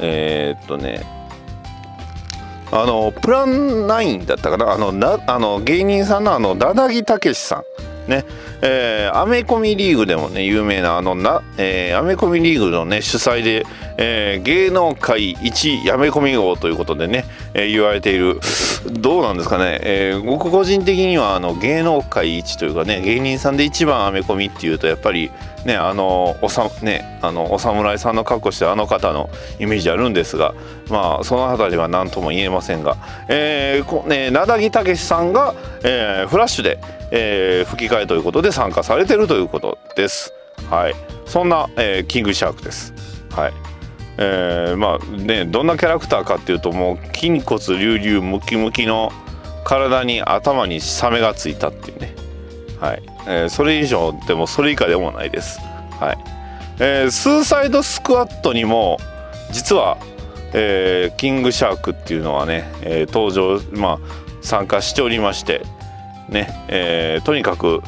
[0.00, 1.02] えー、っとね
[2.70, 7.64] あのプラン9だったかなあのなあの芸人さんのあのダダギたけしさ
[8.06, 8.24] んね。
[8.62, 13.64] えー、アメコミリーグでもね有名なあのな、えー、アメコミリーグのね主催で、
[13.96, 18.40] えー、芸能界一やめ込み王ということでね、えー、言われている。
[18.90, 25.30] どうなんですかね、えー、僕個人的にはあの芸能界一というかね芸人さんで一番アメコミっていうとやっぱり
[25.64, 30.54] ねあのおさねあのお侍さんの格好してあの方のイメージあるんですが
[30.90, 32.96] まあその辺りは何とも言えませんが、
[33.28, 36.78] えーこね、名田木武さんが、えー、フラッシュで、
[37.10, 40.32] えー、吹き替えということで参加されてるということです。
[40.70, 40.94] はい。
[41.26, 42.94] そんな、えーキングシャークです。
[43.30, 43.52] はい。
[44.18, 49.12] えーまあねどんなキャラクターかっていうともう筋骨隆々ムキムキの
[49.64, 52.14] 体に頭にサメがついたっていうね。
[52.80, 55.60] はい、えーそれ以上でもそれ以下でもないです。
[56.00, 56.18] はい、
[56.80, 58.98] えースーサイドスクワットにも
[59.50, 59.96] 実は、
[60.52, 63.98] えーキングシャークっていうのはね、えー登場まあ
[64.40, 65.62] 参加しておりまして
[66.28, 67.82] ね、えーとにかく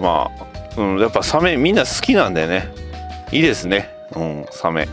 [0.00, 0.30] ま
[0.76, 2.72] あ、うん、やっぱサメみんな好きなんでね。
[3.32, 3.90] いいですね。
[4.16, 4.88] うんサメ。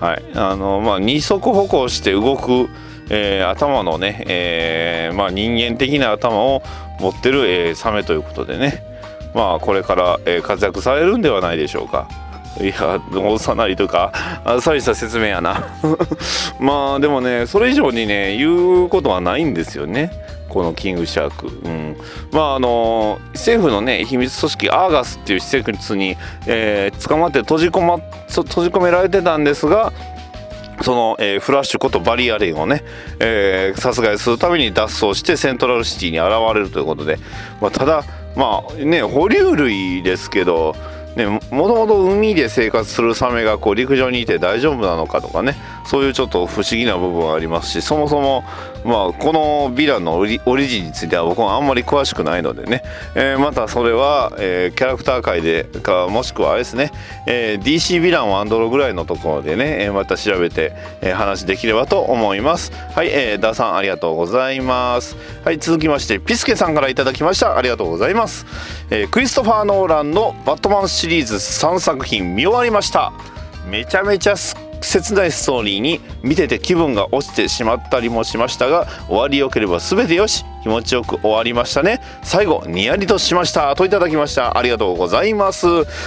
[0.00, 0.22] はい。
[0.34, 2.68] あのまあ二足歩行して動く、
[3.10, 6.62] えー頭のね、えーまあ、人間的な頭を
[6.98, 8.82] 持ってる、えーサメということでね。
[9.34, 12.08] まあこれから、えー活躍されるんではないでしょうか。
[12.60, 14.12] いや幼いとか。
[14.44, 15.64] あっさりした説明やな。
[16.60, 20.10] まあでもねそれ以上にね言うことはないんですよね。
[20.52, 21.96] このキングシャーク、うん、
[22.30, 27.96] まああの政府のね秘密組織アーガスっていう施設に、えー捕まって閉じ込ま
[28.28, 29.92] 閉じ込められてたんですが
[30.82, 32.84] その、えーフラッシュことバリアレンをね、
[33.18, 37.18] えー殺害するために脱走してセントラルシティに現れるということで、
[37.62, 38.04] まあ、ただ
[38.36, 40.76] まあね哺乳類ですけど
[41.16, 45.56] ね、もともと海で生活するサメがこう陸上にいて大丈夫なのかとかね。
[45.86, 48.44] そういうちょっと不思議な部分がありますしそもそも、
[48.84, 52.82] まあ、このヴィランのオリオリジンについては僕はあんまり詳しくないのでね、
[53.14, 56.92] えーまたそれは、えーキャラクター界でかもしくはあれですね、
[57.26, 62.72] えー DC ヴィランワンドロぐらいのところでね、えーまた調べて、えー話できればと思います。
[62.94, 65.16] はい、えー、ダーさんありがとうございます。
[65.44, 67.56] はい続きましてピスケさんからいただきました。
[67.56, 68.46] ありがとうございます、
[68.90, 73.12] えークリストファー・ノーランのバットマンシリーズ3作品見終わりました。
[73.68, 80.44] めちゃめちゃすっ切ないストーリーに見てて気分が落ちてしまったりもしましたが終わりよければ全てよし。
[80.62, 82.00] 気持ちよく終わりましたね。
[82.22, 83.74] 最後ニヤリとしました。
[83.74, 84.56] といただきました。
[84.56, 85.66] ありがとうございます。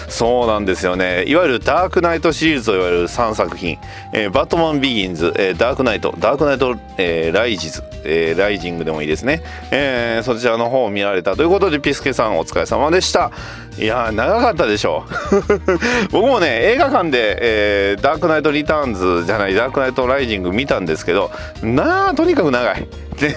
[0.10, 1.26] そうなんですよね。
[1.28, 3.78] いわゆるダークナイトシリーズといわれる3作品、
[4.14, 13.32] えーバットマンビギンズ、えーダークナイトダークナイト、えーライジズ、えーライジングでもいいですね、えーそちらの方を見られたということでピスケさんお疲れ様でした。
[13.78, 16.10] いやー長かったでしょう。
[16.12, 22.88] 僕もね映画館で、えーダークナイトリターンズじゃないダークナイトライジング見たんですけどなあとにかく長い。
[23.20, 23.36] で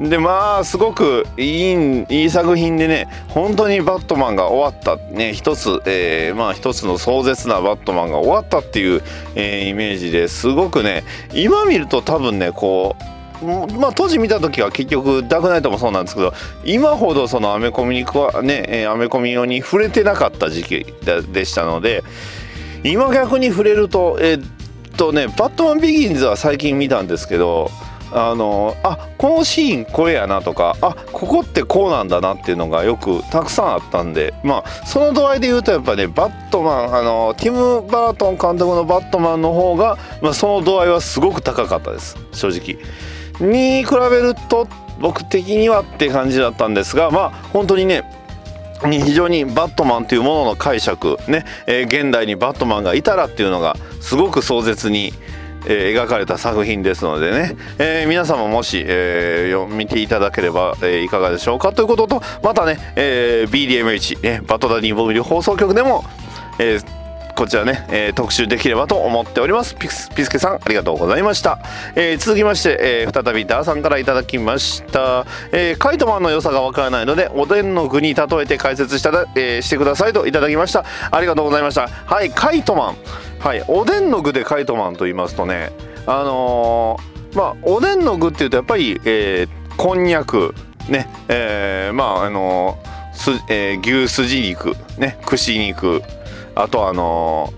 [0.08, 4.96] でまあすごくいいいい作品でね本当にバットマンが終わった。
[5.12, 9.02] ね一つ、えーまあ一つの壮絶なバットマンが終わったっていう、
[9.34, 12.96] えーイメージですごくね今見ると多分ねこ
[13.42, 16.32] うまあ当時見た時は結局ダークナイトもそうなんですけど
[16.64, 22.04] 今ほどそのアメコミにはねアメコミ用に触れてなかった時期ででしたので
[22.84, 27.70] 今逆に触れるとえーっとね「バットマンビギンズ」は最近見たんですけど
[28.14, 42.78] あのあこのシーンこれやなとかあここってこうなんだなっていうのがよくたくさんあったんでまあその度合いで言うとやっぱねバットマンあのティム・バートン監督のバットマンの方が、まあ、その度合いはすごく高かったです正直。
[43.40, 44.68] に比べると
[45.00, 48.04] 僕的にはって感じだったんですがまあ本当にね
[48.90, 55.12] 非常にバットマンというものの解釈ね、えー現代にバットマンがいたらっていうのがすごく壮絶に、
[55.66, 66.04] えー描かれた作品ですのでね、えー皆様もし、えー見ていただければ、えーいかがでしょうかということとまたね、えー BDMH、ね、バトダディボビル放送局でも、
[66.58, 67.02] えー
[67.34, 69.74] こちらね、えー特集できればと思っております。
[69.74, 71.58] ピスピスケさんありがとうございました、
[71.96, 80.84] えー続きまして、えー再びダーさんからいただきました、えーカイトマンの良さがわからないのでおでんの具に例えて解説した、えしてくださいといただきました。
[81.10, 81.88] ありがとうございました。
[81.88, 82.96] はいカイトマン。
[83.42, 83.64] はい。
[83.68, 85.72] おでんの具でカイトマンと言いますとね
[86.06, 90.54] あのーまあおでんの具っていうとやっぱり、えーこんにゃく
[90.90, 96.02] ねえーまああのーすえー牛すじ肉ね串肉
[96.54, 97.52] あとあの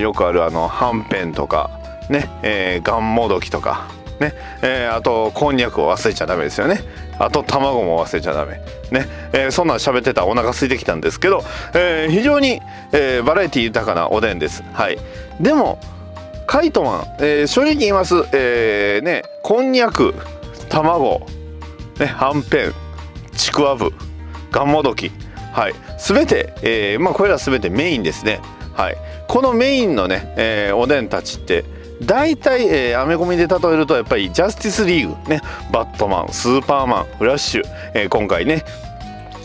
[0.00, 1.70] よくあるあのはんぺんとか
[2.10, 3.88] ねえーがんもどきとか
[4.20, 6.80] ねえーあとこんにゃくを忘れちゃダメですよね。
[7.18, 8.60] あと卵も忘れちゃダメ。
[8.90, 11.42] ね、えーそんなん喋ってたらお腹空いてきたんですけど、
[11.74, 12.60] えー非常に、
[12.92, 14.62] えーバラエティ豊かなおでんです。
[14.72, 14.98] はい。
[15.40, 15.78] でも
[16.46, 20.14] カイトマン、えー正直言います、えーねこんにゃく
[20.68, 21.26] 卵
[21.98, 22.74] ねはんぺん
[23.36, 23.92] ちくわぶ
[24.50, 25.10] がんもどき。
[25.52, 25.74] はい。
[25.98, 28.40] 全て、えーまあこれら全てメインですね。
[28.74, 28.96] はい。
[29.26, 31.64] このメインのね、えーおでんたちって
[32.02, 35.40] 大体、えーアメコミで例えるとやっぱりジャスティスリーグね
[35.72, 37.62] バットマンスーパーマンフラッシュ、
[37.94, 38.64] えー今回ね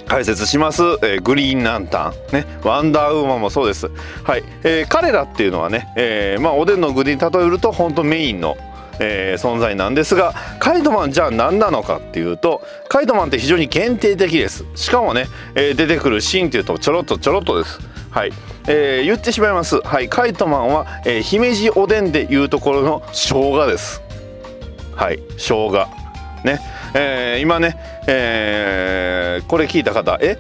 [0.07, 3.89] 解説します、えーグリーンランタンねワンダーウーマンもそうです。
[4.23, 8.57] はい、えー彼らっていうのはね、えーまあおでんの具に例えると本当メインの
[8.99, 14.65] えー存在なんですがカイトマンじゃあ何なのかっていうとカイトマンって非常に限定的です。
[14.75, 17.79] しかもね、えー出てくるシーンっていうとちょろっとちょろっとです。
[18.12, 18.32] はい、
[18.67, 19.80] えー言ってしまいます。
[19.82, 20.10] はい。
[20.10, 24.01] カイトマンは、えー姫路おでんでいうところの生姜です。
[24.95, 25.20] はい。
[25.38, 25.88] 生姜。
[26.43, 26.59] ね、
[26.93, 30.18] えー今ね、えーこれ聞いた方。
[30.22, 30.38] え？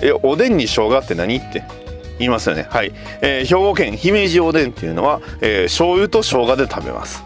[0.00, 1.64] えおでんに生姜って何って。
[2.18, 2.66] 言いますよね。
[2.70, 7.24] はい、えー兵庫県姫路おでんっていうのは、えー醤油と生姜で食べます。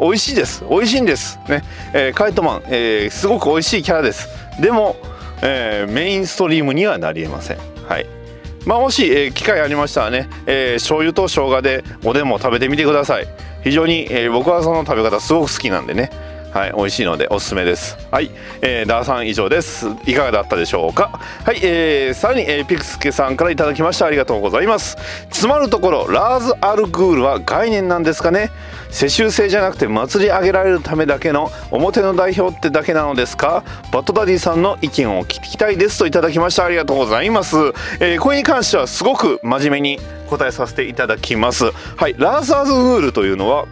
[0.00, 0.64] 美味しいです。
[0.70, 1.38] 美味しいんです。
[1.48, 4.28] ね、えーカイトマン、えーすごく美味しいキャラです。
[4.58, 4.96] でも、
[5.42, 7.58] えーメインストリームにはなりえません。
[7.86, 8.06] はい。
[8.66, 13.26] まあもし、えー機会ありましたらね、えー醤油と生姜でおでんも食べてみてください。
[13.62, 16.10] 非常に、えー僕はその食べ方すごく好きなんでね。
[16.54, 17.98] はい、美味しいのでおすすめです。
[18.12, 18.30] はい、
[18.62, 19.88] えー、ダーさん以上です。
[20.06, 21.08] いかがだったでしょうか？
[21.44, 24.06] はい、えー、さらに、えー、ピクスケさんからいただきました。
[24.06, 24.96] ありがとうございます。
[25.32, 28.52] つまるところ、ラーズ・アルグールは概念なんですかね？
[28.88, 33.64] 世襲制じゃなくて祭り上げられるためだけの表の代表ってだけなのですか？
[33.90, 36.64] バッドダディさんの意見を聞きたいですといただきました。
[36.64, 37.56] ありがとうございます。
[37.98, 39.98] えー、これに関してはすごく真面目に
[40.30, 41.72] 答えさせていただきます。
[41.96, 43.66] はい、ラーズ・アルグールというのは。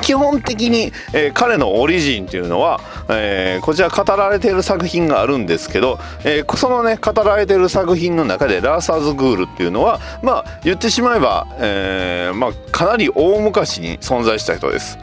[0.00, 14.98] 基本的に、えー彼のオリジンというのは、えーこちら語られている作品があるんですけど、えーそのね語られている作品の中でラーサーズ・グールっていうのはまあ言ってしまえば、えまあ、かなり大昔に存在した人です。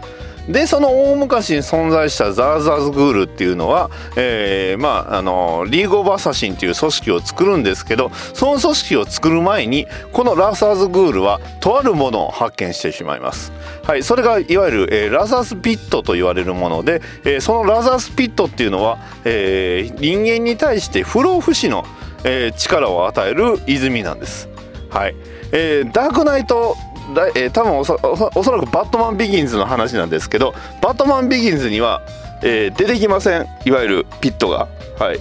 [0.49, 13.51] でその大昔に存在したザーザーズグールっていうのは、えーまああのリーグ・オブ・アサシンっていう組織を作るんですけどその組織を作る前にこのラーサーズ・グールはとあるものを発見してしまいます。
[13.83, 21.85] はい、それがいわゆる、えーラザースピットと言われるもので、えーそのラザースピットっていうのは、えー人間に対して不老不死の、
[22.23, 24.49] え力を与える泉なんです。
[24.89, 25.15] はい
[25.51, 26.75] えーダークナイト
[27.13, 32.01] だえー多分おそおそおそらくバットマンビギンズの話なんですけどバットマンビギンズには、
[32.43, 33.47] えー出てきません。
[33.65, 34.67] いわゆるピットが。
[34.99, 35.19] はい、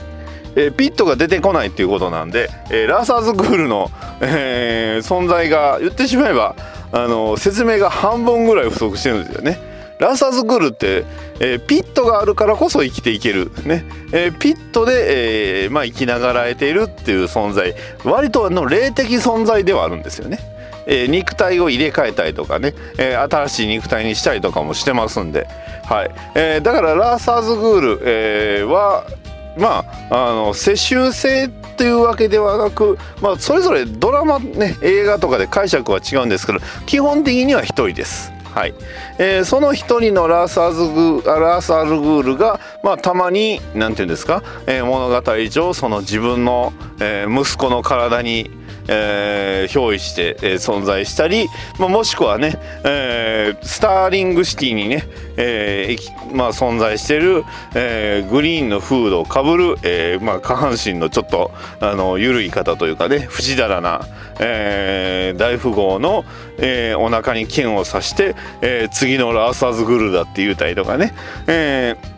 [0.56, 6.56] えーピットが出てこないっていうことなんで、えーラーズアルグールの、えー存在が言ってしまえば
[6.92, 9.58] あの説明が半分ぐらい不足してるんですよね。
[9.98, 11.04] ラーサーズグールって、
[11.40, 13.84] えーピットがあるからこそ生きていける、ね。
[14.12, 17.74] えーピットで、えーまあ、生きながらえているっていう存在。
[18.04, 20.38] 割とあの霊的存在ではあるんですよね。
[20.88, 25.46] えー肉体を入れ替えたりとかね、えー新しい肉体にしたりとかもしてますんで、
[25.84, 26.10] はい。
[26.34, 29.06] えーだからラーサーズグール、えーは
[29.56, 38.32] まああの世襲制っていうわけではなく、まあ、それぞれドラマね映画とかで解釈は違うんですけど基本的には一人です。
[38.54, 38.74] はい。
[39.18, 48.50] えーその一人のラーサーズグーラーサールグールが、まあ、たまになんていうんですか、えー物語上その自分の、えー息子の体に
[48.88, 51.46] えー憑依して、えー存在したり、
[51.78, 55.04] まあ、もしくはね、えースターリングシティにね、
[55.36, 64.00] えーまあ、存在してる、えーグリーンのフードをかぶる、えーまあ、下半身のちょっとあの緩い方というかね不死だらな、
[64.40, 66.24] えー大富豪の、
[66.58, 71.14] えーお腹に剣を刺して、えー次のラーサーズグルーだって言うたりとかね、
[71.46, 72.17] えー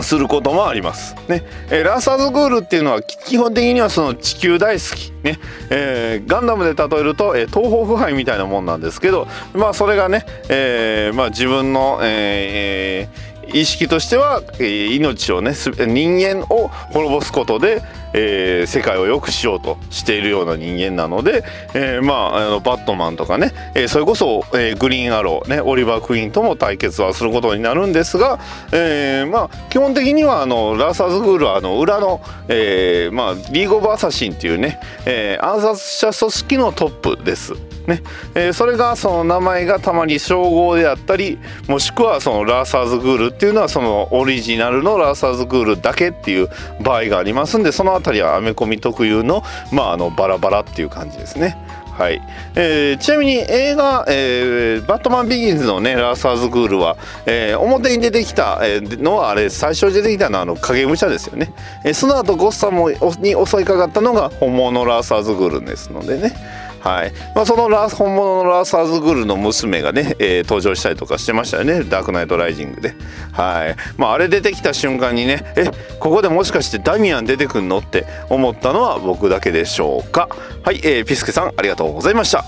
[0.00, 1.14] することもあります。
[1.28, 5.12] ね、えーラーサーズグールっていうのは基本的にはその地球大好き。
[5.22, 5.38] ね、
[5.70, 17.82] えーガンダムで例えると、えー東方腐敗みたいなもんなんですけど、まあそれがね、えーまあ自分の、えー意識としては、えー命をね人間を滅ぼすことで、
[18.12, 28.38] えー世界を良くしようとしているような人間なので、えーまああのバットマンとかね、えーそれこそ、えーグリーンアローねオリバー・クイーンとも対決はすることになるんですが、
[28.72, 37.73] えーまあ基本的にはあのラーサーズグールはあの裏の、えーまあリーグ・オブ・アサシンっていうね、えー暗殺者組織のトップです。
[37.86, 38.02] ね。
[38.34, 46.48] えーそれがその名前がたまに称号であったりもしくはそのラーサーズグールっていうのはそのオリジナルのラーサーズグールだけっていう
[46.82, 51.56] 場合がありますんでそのあたりはアメコミ特有の,、まああのバラバラっていう感じですね。
[51.96, 52.20] はい。
[52.56, 58.60] えーちなみに映画、えーバットマンビギンズ」のねラーサーズグールは、えー表に出てきた、
[59.00, 61.52] のはあれ最初に出てきたのはあの影武者ですよね、
[61.84, 66.34] えーその後ゴッサムに襲いかかったのが本物のラーサーズグールですのでね。
[66.84, 67.12] はい。
[67.34, 71.82] まあ、そのラ本物のラーサーズグルの娘がね、えー登場したりとかしてましたよね。
[71.82, 72.94] ダークナイトライジングで、
[73.32, 73.76] はい。
[73.96, 75.64] まあ、あれ出てきた瞬間にねえ
[75.98, 80.28] ここでもしかしてダミアン出てくんのって思ったのは僕だけでしょうか。
[80.62, 82.44] はい、えーピスケさんありがとうございました。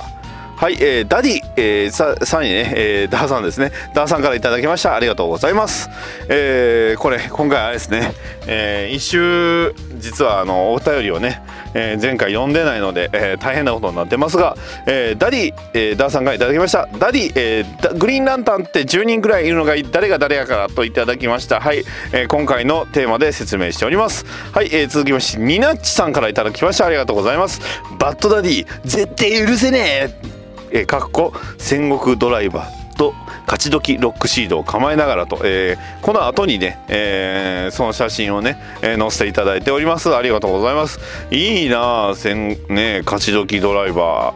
[0.57, 3.72] はい、えーダディ、えーささにね、えーダーさんですね。
[3.95, 4.95] ダーさんからいただきました。
[4.95, 5.89] ありがとうございます、
[6.28, 8.12] えーこれ今回あれですね、
[8.47, 9.74] えー一周
[10.07, 11.43] 実はあのお便りをね、
[11.75, 16.87] えー前回読んでないので、えー大変なことになってますが、えーダディ、えーダーさんがいただきました。
[16.99, 21.61] ダディ、えーグリーンランタンって10人ぐらいいるのが誰が誰やからといただきました。
[21.61, 24.25] はい、えー今回のテーマで説明しております。
[24.53, 26.87] はい、えー続きましてニナッチさんからいただきました。
[26.87, 27.61] ありがとうございます。
[27.99, 30.37] バッドダディ絶対許せねえ。
[30.71, 32.86] えー、かっこ戦国ドライバー。
[32.97, 33.15] と
[33.47, 40.15] 勝ち時ロックシードを構えながらと、えーこの後にね、えーその写真をね、えー載せていただいております。
[40.15, 40.99] ありがとうございます。
[41.31, 44.33] いいなあ戦ね勝ち時ドライバ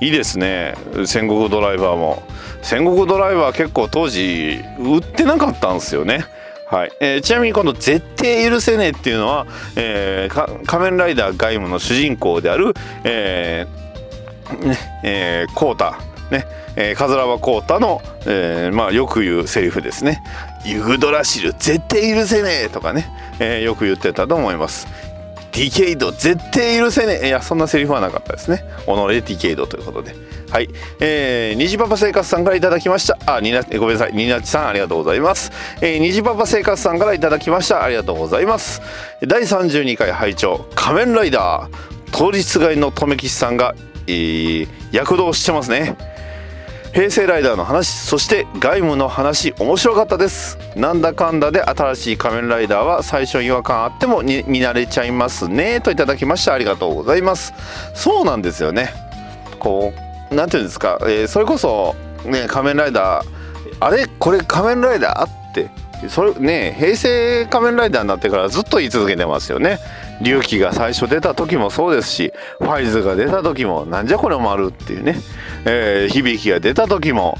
[0.00, 0.04] ー。
[0.04, 0.74] いいですね。
[1.06, 2.22] 戦国ドライバーも。
[2.62, 6.24] 戦国ドライバー結構当時売ってなかったんですよね。
[6.70, 6.92] はい。
[7.00, 9.46] えーちなみにこの「絶対許せねえ」っていうのは、
[9.76, 15.98] えー仮面ライダーガイムの主人公である、えーねえー、コータ。
[16.34, 20.22] ね、えー、カズラバコータの、えーまあよく言うセリフですね
[20.66, 24.86] 「ユグドラシル絶対許せねえ」とかね、えーよく言ってたと思います
[25.52, 30.14] ディケイド絶対許せねえいやそんなセリフはなかったですね己でディケイドということで。
[30.50, 30.68] はい。
[31.00, 33.18] えー、虹パパ生活さんからいただきました。
[33.26, 34.12] あになごめんなさい。
[34.12, 37.82] ニナッチさんありがとうございます、えー、虹パパ生活さんからいただきました。
[37.82, 38.80] ありがとうございます。
[39.26, 40.66] 第32回拝聴。
[40.76, 41.94] 仮面ライダー。
[42.12, 43.74] 当日外の留吉さんが、
[44.06, 45.96] えー躍動してますね。
[46.94, 50.56] 平成ライダーの話そして外務の話面白かったです。
[50.76, 55.80] なんだかんだで新しい仮面ライダーは最初違和感あっても見慣れちゃいますね。
[55.80, 57.52] といただきましたありがとうございます。
[57.94, 58.90] そうなんですよね。
[59.58, 59.92] こ
[60.30, 63.26] うなんていうんですか、えーそれこそね仮面ライダー
[63.80, 64.06] あれ？
[64.20, 65.70] これ仮面ライダーって？
[66.08, 69.80] それね平成仮面ライダーになってからずっと言い続けてますよね。
[70.22, 75.16] 龍騎が最初出た時もそうですしファイズが出た時もなんじゃこれもあるっていうね、
[75.64, 77.38] えー響きが出た時も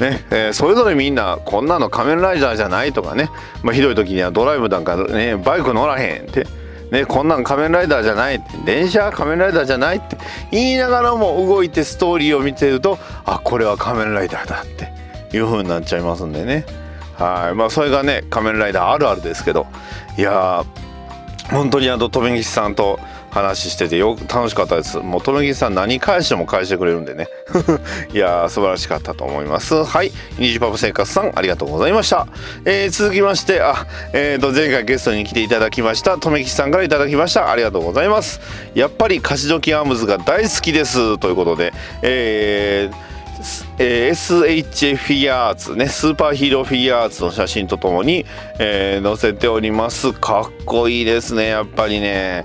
[0.00, 3.30] ねえーそれぞれみんなこんなの仮面ライダーじゃないとかね、
[3.62, 6.46] まあ、ひどい時にはドライブなんかねバイク乗らへんって。
[6.90, 10.16] ね、こんなん仮面ライダーじゃない電車仮面ライダーじゃないって。
[10.52, 14.92] 言いながらも動いてストーリーを見てるとあこれは仮面ライダーだって。
[15.36, 16.64] いう風になっちゃいますんでね。
[17.16, 17.54] はい。
[17.54, 19.66] まあそれがね仮面ライダーあるあるですけど。
[20.16, 20.64] いや
[21.54, 22.98] 本当にあの留吉さんと
[23.30, 24.98] 話しててよく楽しかったです。
[24.98, 27.28] もう留吉さん何返しても返してくれるんでね。
[28.12, 29.84] いやー素晴らしかったと思います。
[29.84, 30.12] はい。
[30.38, 32.26] ニジパパ生活さんありがとうございました、
[32.64, 37.50] えー続きましてあえー、と前回ゲストに来ていただきました留吉さんからいただきました。
[37.50, 38.40] ありがとうございます。
[38.74, 41.18] やっぱり勝ち時アームズが大好きです。
[41.18, 43.13] ということでえー
[43.78, 48.24] え SH フィアーツねスーパーヒーローフィアーツの写真とともに、
[48.58, 50.12] えー載せております。
[50.12, 52.44] かっこいいですねやっぱりね。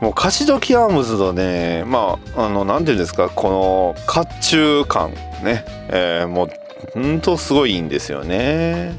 [0.00, 5.10] もう勝ち時アームズのねまああのなんていうんですかこの甲冑感
[5.42, 6.50] ね、えーもう
[6.92, 8.94] ほんとすごいいいんですよね。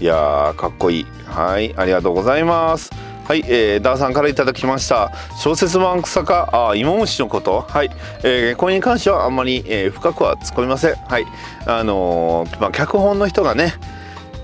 [0.00, 1.06] いやーかっこいい。
[1.26, 2.90] はいありがとうございます。
[3.24, 5.12] はい、えー、ダーさんからいただきました。
[5.38, 7.64] 小説版草かあ芋虫のこと。
[7.68, 7.90] はい、
[8.22, 10.94] えー、これに関してはあんまり、えー深くは突っ込みません。
[10.94, 11.24] はい
[11.66, 13.74] あのーまあ、脚本の人がね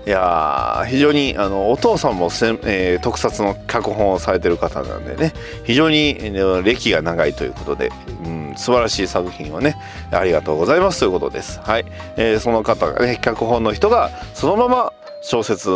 [0.06, 7.90] いや非常にあのお父さんもせん、えー特撮の脚本をされてる方なんでね非常にえー歴が長いということで、
[8.24, 9.76] うん、素晴らしい作品をね
[10.10, 11.00] ありがとうございます。
[11.00, 11.60] ということです。
[11.60, 11.84] はい、
[12.16, 15.68] えーその方がね脚本の人がそのまま小説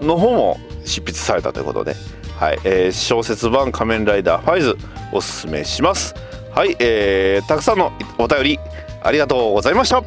[0.00, 1.94] の方も執筆されたということで、
[2.38, 4.76] はいえー小説版仮面ライダーファイズ
[5.12, 6.14] おすすめします。
[6.54, 8.58] はい、えーたくさんのお便り
[9.02, 10.02] ありがとうございました。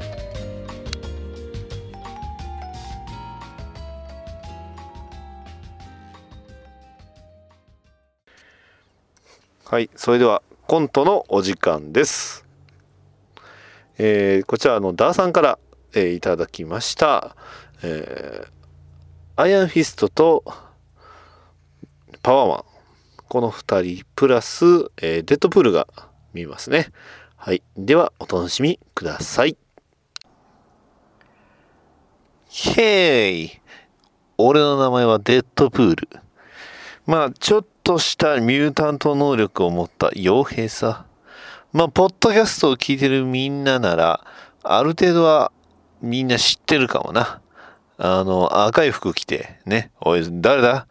[9.66, 12.46] はい、それではコントのお時間です。
[13.98, 15.60] えーこちらのダーさんから、
[15.94, 17.36] えーいただきました、
[17.84, 18.48] えー
[19.40, 20.44] アイアンフィストと
[22.22, 22.64] パワーマン
[23.30, 24.66] この2人プラス、
[24.98, 25.88] えーデッドプールが
[26.34, 26.92] 見えますね。
[27.36, 29.58] はい、ではお楽しみください。
[32.50, 33.62] へい
[34.38, 36.10] 俺の名前はデッドプール。
[37.06, 41.06] まあ、ちょっとしたミュータント能力を持った傭兵さ。
[41.74, 44.26] まあ、ポッドキャストを聞いてるみんななら、
[44.64, 45.52] ある程度は
[46.02, 47.42] みんな知ってるかもな。
[47.98, 49.92] あの、赤い服着て、ね。
[50.02, 50.88] おい、誰だ？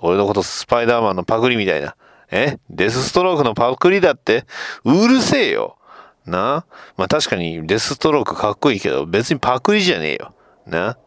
[0.00, 1.96] 俺のことスパイダーマンのパクリみたいな。
[2.30, 2.58] え？
[2.70, 4.44] デスストロークのパクリだって？
[4.84, 5.78] うるせえよ。
[6.26, 6.66] な？
[6.96, 10.34] まあ確かにデスストロークかっこいいけど、別にパクリじゃねえよ。
[10.66, 10.98] な？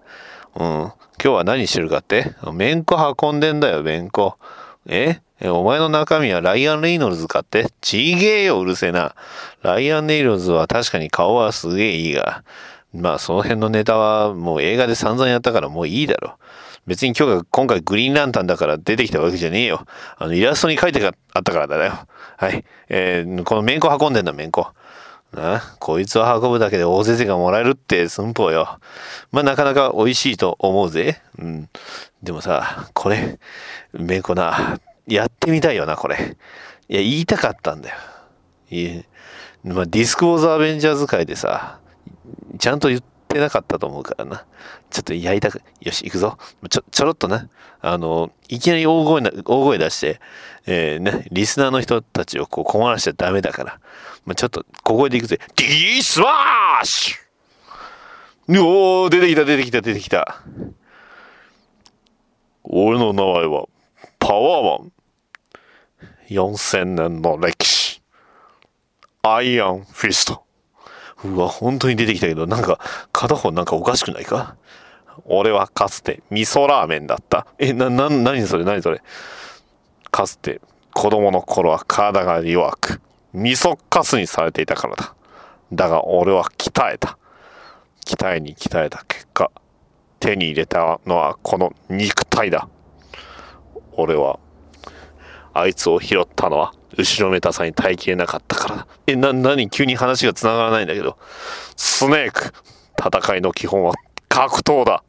[0.56, 0.64] うん。
[0.64, 2.34] 今日は何してるかって？
[2.54, 4.38] めんこ運んでんだよ、めんこ。
[4.86, 7.68] えお前の中身はライアン・レイノルズかって？
[7.82, 9.16] ちげえよ、うるせえな。
[9.62, 12.43] ライアン・レイノルズは確かに顔はすげえいいが。
[12.93, 16.34] まあその辺のネタはもう映画で散々やったからもういいだろう。
[16.90, 19.86] 別に今日が今回グリーンランタンだから出てきたわけじゃねえよ。
[20.18, 21.94] あの、イラストに書いてあったからだよ。
[22.36, 22.66] はい。
[22.90, 24.70] えー、このめんこ運んでんだ、めんこ。
[25.32, 28.80] なこいつを運ぶだけで大勢勢がもらえるって寸法よ。
[29.32, 31.22] まあなかなか美味しいと思うぜ。
[31.38, 31.70] うん。
[32.24, 33.38] でもさ、これ、
[33.94, 36.38] めんこな、やってみたいよな、これ。
[36.88, 37.98] いや、言いたかったんだよ。
[38.72, 39.06] いえ、
[39.64, 41.78] まあディスク・ウォーズ・アベンジャーズ界でさ、
[42.58, 44.45] ちゃんと言ってなかったと思うからな。
[44.89, 46.38] ちょっとやりたく、よし、行くぞ。
[46.69, 47.47] ちょ、ちょろっとな。
[47.82, 50.19] あの、いきなり大声な、大声出して、
[50.65, 53.80] えー、ね、リスナーの人たちをこう困らしちゃダメだから。
[54.25, 55.39] まあ、ちょっと、小声で行くぜ。
[55.55, 60.41] ディースワッシュおー、出てきた、出てきた、出てきた。
[62.63, 63.67] 俺の名前は、
[64.17, 64.91] パワーマン。
[66.30, 68.01] 4000年の歴史。
[69.21, 70.49] アイアンフィスト。
[71.26, 72.80] うわ、本当に出てきたけど、なんか、
[73.11, 74.55] 片方なんかおかしくないか？
[75.26, 77.45] 俺はかつて味噌ラーメンだった。
[77.57, 79.01] え、な、な、何それ何それ？
[80.11, 80.61] かつて
[80.93, 83.01] 子供の頃は体が弱く、
[83.34, 85.13] 味噌カスにされていたからだ。
[85.74, 87.17] だが俺は鍛えた。
[88.05, 89.51] 鍛えに鍛えた結果、
[90.20, 92.70] 手に入れたのはこの肉体だ。
[93.91, 94.39] 俺は、
[95.53, 98.88] あいつを拾ったのは後ろめたさに耐えきれなかったから。
[99.08, 101.18] え、な、なに急に話が繋がらないんだけど。
[101.76, 102.54] スネーク
[102.98, 103.94] 戦いの基本は
[104.28, 105.04] 格闘だ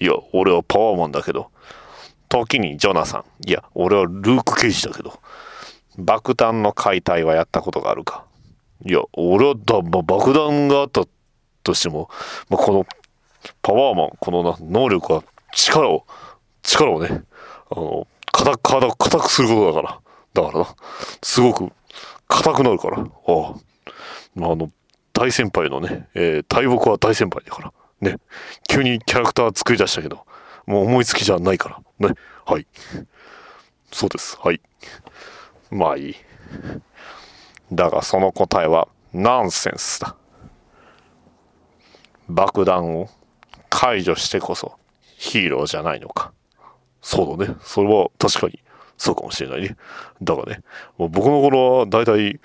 [0.00, 1.50] いや、俺はパワーマンだけど。
[2.28, 3.24] 時にジョナサン。
[3.48, 5.18] いや、俺はルーク・ケイジだけど。
[5.96, 8.24] 爆弾の解体はやったことがあるか
[8.84, 11.04] いや、俺はだ、ま、爆弾があった
[11.64, 12.08] としても、
[12.48, 12.86] ま、この
[13.62, 16.06] パワーマン、このな能力は力を、
[16.62, 17.22] 力をね、
[17.70, 20.00] あの、硬く、硬く、硬くすることだから。
[20.34, 20.76] だからな、
[21.22, 21.72] すごく
[22.28, 22.98] 硬くなるから。
[22.98, 23.54] ああ。
[24.46, 24.70] あ、あの、
[25.12, 27.72] 大先輩のね、えー、大木は大先輩だから。
[28.00, 28.18] ね。
[28.68, 30.24] 急にキャラクター作り出したけど、
[30.66, 32.08] もう思いつきじゃないから。
[32.08, 32.14] ね。
[32.46, 32.66] はい。
[33.92, 34.38] そうです。
[34.40, 34.60] はい。
[35.70, 36.14] まあいい。
[37.72, 40.16] だがその答えはナンセンスだ。
[42.28, 43.08] 爆弾を
[43.70, 46.32] 解除してこそヒーローじゃないのか。
[47.00, 47.56] そうだね。
[47.62, 48.60] それは確かに
[48.98, 49.76] そうかもしれないね。
[50.20, 50.60] だがね、
[50.98, 52.40] もう僕の頃は大体、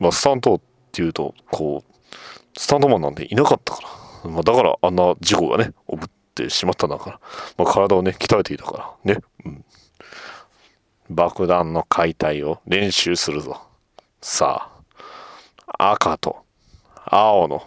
[0.00, 0.60] まあ、スタントっ
[0.90, 3.82] ていうと、こう、スタントマンなんていなかったか
[4.24, 4.30] ら。
[4.30, 7.20] まあ、だからあんな事故がね、起こってしまったんだから。
[7.58, 9.20] まあ、体をね、鍛えていたからね。
[9.44, 9.64] うん。
[11.08, 13.60] 爆弾の解体を練習するぞ。
[14.20, 14.70] さ
[15.66, 16.44] あ、赤と
[17.04, 17.62] 青の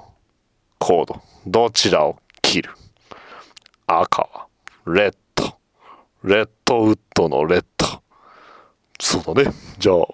[0.80, 2.72] コード、どちらを切る？
[3.88, 4.48] 赤は、
[4.88, 5.58] レッド。
[6.24, 7.79] レッドウッドのレッド。
[9.00, 9.52] そうだね。
[9.78, 10.10] じゃあ、ちょ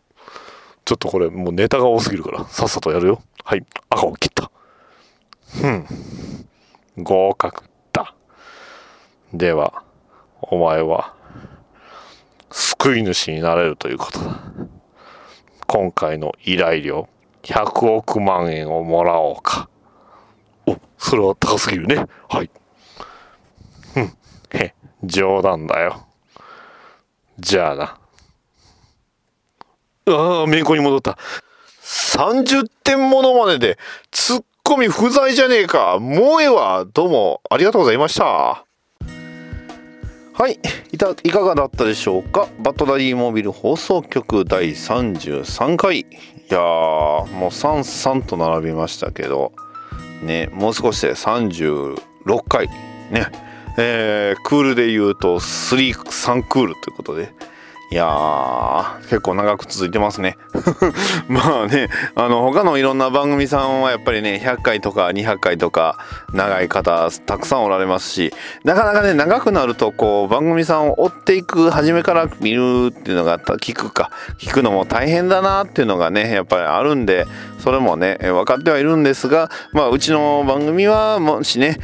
[0.94, 3.22] っとこれもうネタが多すぎるから、さっさとやるよ。
[3.44, 3.66] はい。
[3.90, 4.52] 赤を切った。
[5.60, 5.86] ふん。
[6.98, 8.14] 合格だ。
[9.34, 9.84] では、
[10.42, 11.16] お前は、
[12.52, 14.40] 救い主になれるということだ。
[15.68, 17.10] 今回の依頼料、
[17.44, 19.68] 100億万円をもらおうか。
[20.68, 22.06] お、それは高すぎるね。
[22.30, 22.50] はい。
[23.96, 24.18] うん。
[24.52, 24.74] へ、
[25.04, 26.06] 冗談だよ。
[27.40, 27.98] じゃあな。
[30.08, 31.18] ああ、めんこに戻った。
[31.82, 33.80] 30点ものまねで、
[34.12, 35.98] ツッコミ不在じゃねえか。
[36.00, 36.86] もうええわ。
[36.94, 38.66] どうも、ありがとうございました。
[40.38, 40.60] はい。
[40.92, 46.02] いた、いかがだったでしょうかバッドダディモービル放送局第33回。
[46.02, 46.06] い
[46.50, 46.62] やー、
[47.32, 49.54] もう33と並びましたけど、
[50.22, 51.98] ね、もう少しで36
[52.48, 52.68] 回。
[53.10, 53.28] ね。
[53.78, 57.34] えー、クールで言うと3、3クールということで、
[57.92, 60.38] いやー、結構長く続いてますね。
[61.30, 65.98] まあね、あの、他のいろんな番組さんはやっぱりね、100回とか200回とか、
[66.34, 68.34] 長い方、たくさんおられますし、
[68.64, 74.10] なかなかね、長くなると、こう、番組さんを追っていく、初めから見るっていうのが、聞くか、
[74.40, 77.28] 聞くのも大変だなっていうのがね、やっぱりあるんで、
[77.60, 81.78] それもね、分かってはいるんですが、まあ、うちの番組は、もしね、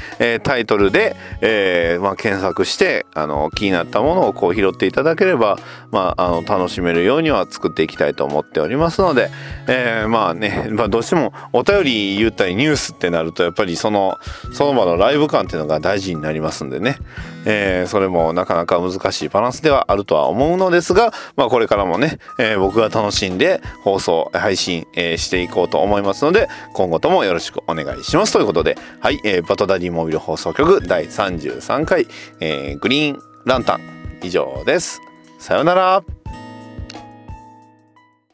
[0.43, 5.57] タイトルで、えー、まあ、検索して、あの、気になったものをこう拾っていただければ、
[5.91, 9.29] まあ、あの、楽しめるようには作っていきたいと思っておりますので、
[9.67, 14.17] えー、まあね、まあ、どうしてもお便り言ったりニュースってなると、やっぱりその、
[14.53, 16.97] その場のライブ感っていうのが大事になりますんでね、
[17.45, 28.33] えー、それもなかなか難しいバランスではあるとは思うのですが、まあ、これからもね、えー、僕が楽しんで放送、配信、えー、していこうと思いますので、今後ともよろしくお願いします。
[28.33, 32.07] ということで、はい、えー、バトダディモビル放送局第33回、
[32.39, 33.81] えー、グリーンランタン
[34.23, 35.10] 以上です。
[35.41, 36.03] さようなら。